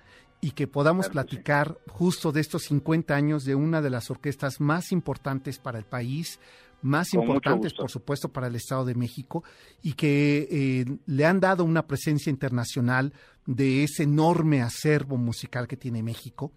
y 0.42 0.50
que 0.52 0.66
podamos 0.66 1.08
Claro 1.08 1.26
que 1.26 1.30
sí. 1.30 1.36
platicar 1.36 1.78
justo 1.88 2.32
de 2.32 2.40
estos 2.40 2.64
50 2.64 3.14
años 3.14 3.44
de 3.44 3.54
una 3.54 3.80
de 3.80 3.90
las 3.90 4.10
orquestas 4.10 4.60
más 4.60 4.92
importantes 4.92 5.58
para 5.58 5.78
el 5.78 5.84
país, 5.84 6.38
más 6.82 7.10
Con 7.10 7.22
importantes, 7.22 7.74
por 7.74 7.90
supuesto, 7.90 8.28
para 8.30 8.46
el 8.46 8.54
Estado 8.56 8.84
de 8.84 8.94
México 8.94 9.44
y 9.82 9.92
que 9.94 10.48
eh, 10.50 10.84
le 11.06 11.26
han 11.26 11.40
dado 11.40 11.64
una 11.64 11.86
presencia 11.86 12.30
internacional 12.30 13.12
de 13.46 13.84
ese 13.84 14.04
enorme 14.04 14.62
acervo 14.62 15.16
musical 15.16 15.66
que 15.68 15.76
tiene 15.76 16.02
México. 16.02 16.52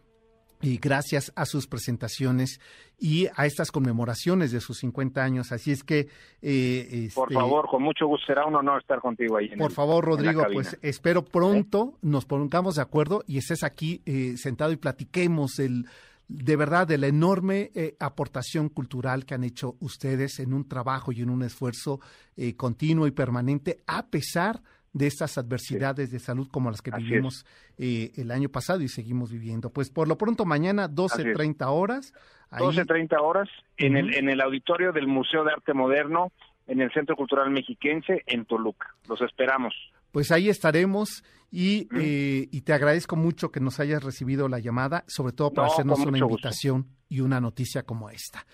Y 0.61 0.77
gracias 0.77 1.33
a 1.35 1.45
sus 1.45 1.67
presentaciones 1.67 2.61
y 2.97 3.27
a 3.35 3.45
estas 3.45 3.69
conmemoraciones 3.69 4.53
de 4.53 4.61
sus 4.61 4.77
50 4.77 5.21
años. 5.21 5.51
Así 5.51 5.71
es 5.71 5.83
que... 5.83 6.07
eh, 6.41 7.09
Por 7.13 7.27
este, 7.27 7.33
favor, 7.33 7.67
con 7.67 7.83
mucho 7.83 8.07
gusto, 8.07 8.27
será 8.27 8.45
un 8.45 8.55
honor 8.55 8.79
estar 8.81 9.01
contigo 9.01 9.35
ahí. 9.35 9.49
en 9.51 9.57
por 9.57 9.71
el- 9.71 9.75
favor, 9.75 10.05
Rodrigo, 10.05 10.41
pues 10.53 10.77
espero 10.81 11.25
pronto 11.25 11.97
nos 12.01 12.23
pongamos 12.23 12.75
de 12.75 12.81
acuerdo 12.81 13.25
y 13.27 13.39
estés 13.39 13.61
aquí 13.63 14.01
eh, 14.05 14.35
sentado 14.37 14.71
y 14.71 14.77
platiquemos 14.77 15.59
el, 15.59 15.85
de 16.27 16.55
verdad 16.55 16.87
de 16.87 16.97
la 16.97 17.07
enorme 17.07 17.71
eh, 17.75 17.95
aportación 17.99 18.69
cultural 18.69 19.25
que 19.25 19.35
han 19.35 19.43
hecho 19.43 19.75
ustedes 19.79 20.39
en 20.39 20.53
un 20.53 20.67
trabajo 20.67 21.11
y 21.11 21.21
en 21.21 21.29
un 21.29 21.43
esfuerzo 21.43 21.99
eh, 22.37 22.55
continuo 22.55 23.07
y 23.07 23.11
permanente, 23.11 23.77
a 23.87 24.07
pesar 24.07 24.61
de 24.93 25.07
estas 25.07 25.37
adversidades 25.37 26.11
de 26.11 26.19
salud 26.19 26.47
como 26.51 26.69
las 26.69 26.81
que 26.81 26.91
vivimos 26.91 27.45
eh, 27.77 28.11
el 28.15 28.31
año 28.31 28.49
pasado 28.49 28.81
y 28.81 28.87
seguimos 28.87 29.31
viviendo. 29.31 29.71
Pues 29.71 29.89
por 29.89 30.07
lo 30.07 30.17
pronto 30.17 30.45
mañana 30.45 30.87
12.30 30.87 31.65
horas. 31.67 32.13
12.30 32.51 33.19
horas 33.19 33.49
en, 33.77 33.97
el, 33.97 34.13
en 34.13 34.29
el 34.29 34.39
auditorio 34.39 34.91
del 34.91 35.07
Museo 35.07 35.43
de 35.43 35.51
Arte 35.51 35.73
Moderno 35.73 36.31
en 36.67 36.81
el 36.81 36.91
Centro 36.93 37.15
Cultural 37.15 37.49
Mexiquense 37.49 38.23
en 38.27 38.45
Toluca. 38.45 38.95
Los 39.07 39.21
esperamos. 39.21 39.73
Pues 40.13 40.31
ahí 40.31 40.47
estaremos 40.47 41.23
y, 41.49 41.87
eh, 41.99 42.47
y 42.51 42.61
te 42.61 42.71
agradezco 42.71 43.15
mucho 43.15 43.51
que 43.51 43.59
nos 43.59 43.79
hayas 43.79 44.03
recibido 44.03 44.47
la 44.47 44.59
llamada, 44.59 45.05
sobre 45.07 45.33
todo 45.33 45.51
para 45.51 45.69
hacernos 45.69 46.01
una 46.01 46.19
invitación 46.19 46.87
y 47.09 47.21
una 47.21 47.41
noticia 47.41 47.81
como 47.81 48.11
esta. 48.11 48.45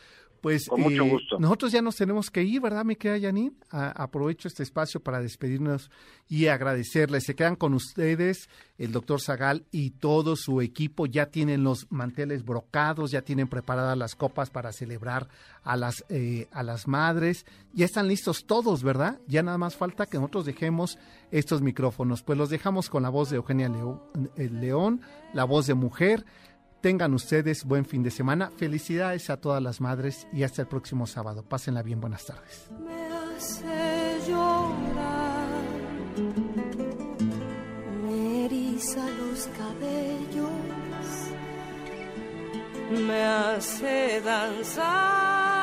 Pues 0.41 0.69
mucho 0.75 1.03
eh, 1.03 1.09
gusto. 1.09 1.39
nosotros 1.39 1.71
ya 1.71 1.81
nos 1.81 1.95
tenemos 1.95 2.29
que 2.29 2.43
ir, 2.43 2.61
¿verdad, 2.61 2.85
me 2.85 2.97
queda 2.97 3.19
Janine? 3.19 3.51
aprovecho 3.71 4.47
este 4.47 4.63
espacio 4.63 5.01
para 5.01 5.19
despedirnos 5.21 5.91
y 6.27 6.47
agradecerles. 6.47 7.23
Se 7.25 7.35
quedan 7.35 7.55
con 7.55 7.73
ustedes 7.73 8.49
el 8.77 8.91
doctor 8.91 9.21
Zagal 9.21 9.65
y 9.71 9.91
todo 9.91 10.35
su 10.35 10.61
equipo. 10.61 11.05
Ya 11.05 11.27
tienen 11.27 11.63
los 11.63 11.87
manteles 11.89 12.45
brocados, 12.45 13.11
ya 13.11 13.21
tienen 13.21 13.47
preparadas 13.47 13.97
las 13.97 14.15
copas 14.15 14.49
para 14.49 14.71
celebrar 14.71 15.27
a 15.63 15.75
las, 15.75 16.05
eh, 16.09 16.47
a 16.51 16.63
las 16.63 16.87
madres. 16.87 17.45
Ya 17.73 17.85
están 17.85 18.07
listos 18.07 18.45
todos, 18.45 18.83
¿verdad? 18.83 19.19
Ya 19.27 19.43
nada 19.43 19.57
más 19.57 19.75
falta 19.75 20.05
que 20.05 20.17
nosotros 20.17 20.45
dejemos 20.45 20.97
estos 21.31 21.61
micrófonos. 21.61 22.23
Pues 22.23 22.37
los 22.37 22.49
dejamos 22.49 22.89
con 22.89 23.03
la 23.03 23.09
voz 23.09 23.29
de 23.29 23.37
Eugenia 23.37 23.69
León 24.37 25.01
la 25.33 25.43
voz 25.43 25.67
de 25.67 25.73
mujer. 25.73 26.25
Tengan 26.81 27.13
ustedes 27.13 27.65
buen 27.65 27.85
fin 27.85 28.03
de 28.03 28.11
semana. 28.11 28.51
Felicidades 28.55 29.29
a 29.29 29.37
todas 29.37 29.61
las 29.61 29.81
madres 29.81 30.27
y 30.31 30.43
hasta 30.43 30.61
el 30.61 30.67
próximo 30.69 31.07
sábado. 31.07 31.43
Pásenla 31.43 31.83
bien. 31.83 31.99
Buenas 31.99 32.25
tardes. 32.25 32.69
Me 32.79 33.09
hace 33.35 34.19
llorar, 34.27 35.47
me 38.03 38.45
eriza 38.45 39.05
los 39.09 39.47
cabellos, 39.57 40.49
me 43.07 43.23
hace 43.23 44.21
danzar, 44.21 45.58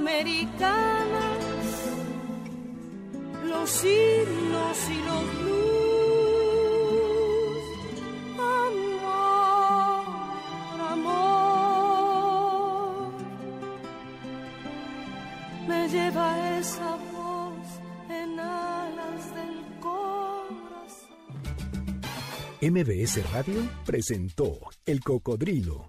americanas, 0.00 1.44
los 3.44 3.84
himnos 3.84 4.78
y 4.88 4.98
los 5.08 5.24
blues. 5.40 5.60
Amor, 8.62 10.04
amor, 10.96 11.92
me 15.68 15.80
lleva 15.88 16.58
esa 16.58 16.96
voz 17.12 17.68
en 18.08 18.40
alas 18.40 19.34
del 19.34 19.56
corazón. 19.80 21.18
MBS 22.62 23.14
Radio 23.32 23.60
presentó 23.84 24.48
El 24.86 25.00
Cocodrilo. 25.00 25.88